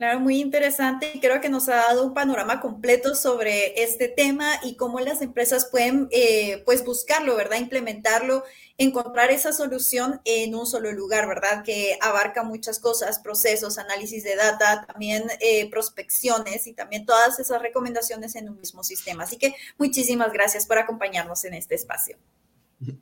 Claro, 0.00 0.18
muy 0.18 0.40
interesante 0.40 1.10
y 1.12 1.20
creo 1.20 1.42
que 1.42 1.50
nos 1.50 1.68
ha 1.68 1.74
dado 1.74 2.06
un 2.06 2.14
panorama 2.14 2.58
completo 2.62 3.14
sobre 3.14 3.82
este 3.82 4.08
tema 4.08 4.58
y 4.62 4.76
cómo 4.76 4.98
las 4.98 5.20
empresas 5.20 5.66
pueden 5.70 6.08
eh, 6.10 6.62
pues 6.64 6.86
buscarlo, 6.86 7.36
¿verdad? 7.36 7.58
Implementarlo, 7.58 8.44
encontrar 8.78 9.30
esa 9.30 9.52
solución 9.52 10.22
en 10.24 10.54
un 10.54 10.64
solo 10.64 10.90
lugar, 10.90 11.28
¿verdad? 11.28 11.62
Que 11.62 11.98
abarca 12.00 12.44
muchas 12.44 12.78
cosas, 12.78 13.18
procesos, 13.18 13.76
análisis 13.76 14.24
de 14.24 14.36
data, 14.36 14.86
también 14.86 15.24
eh, 15.38 15.68
prospecciones 15.68 16.66
y 16.66 16.72
también 16.72 17.04
todas 17.04 17.38
esas 17.38 17.60
recomendaciones 17.60 18.36
en 18.36 18.48
un 18.48 18.56
mismo 18.56 18.82
sistema. 18.82 19.24
Así 19.24 19.36
que 19.36 19.54
muchísimas 19.76 20.32
gracias 20.32 20.64
por 20.64 20.78
acompañarnos 20.78 21.44
en 21.44 21.52
este 21.52 21.74
espacio. 21.74 22.16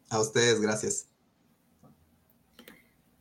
A 0.09 0.21
ustedes, 0.21 0.61
gracias. 0.61 1.07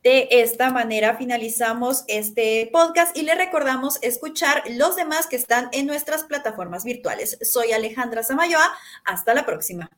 De 0.02 0.28
esta 0.30 0.70
manera 0.70 1.16
finalizamos 1.16 2.04
este 2.06 2.70
podcast 2.72 3.16
y 3.16 3.22
le 3.22 3.34
recordamos 3.34 3.98
escuchar 4.00 4.62
los 4.70 4.96
demás 4.96 5.26
que 5.26 5.36
están 5.36 5.68
en 5.72 5.86
nuestras 5.86 6.24
plataformas 6.24 6.84
virtuales. 6.84 7.36
Soy 7.42 7.72
Alejandra 7.72 8.22
Samayoa. 8.22 8.72
Hasta 9.04 9.34
la 9.34 9.44
próxima. 9.44 9.90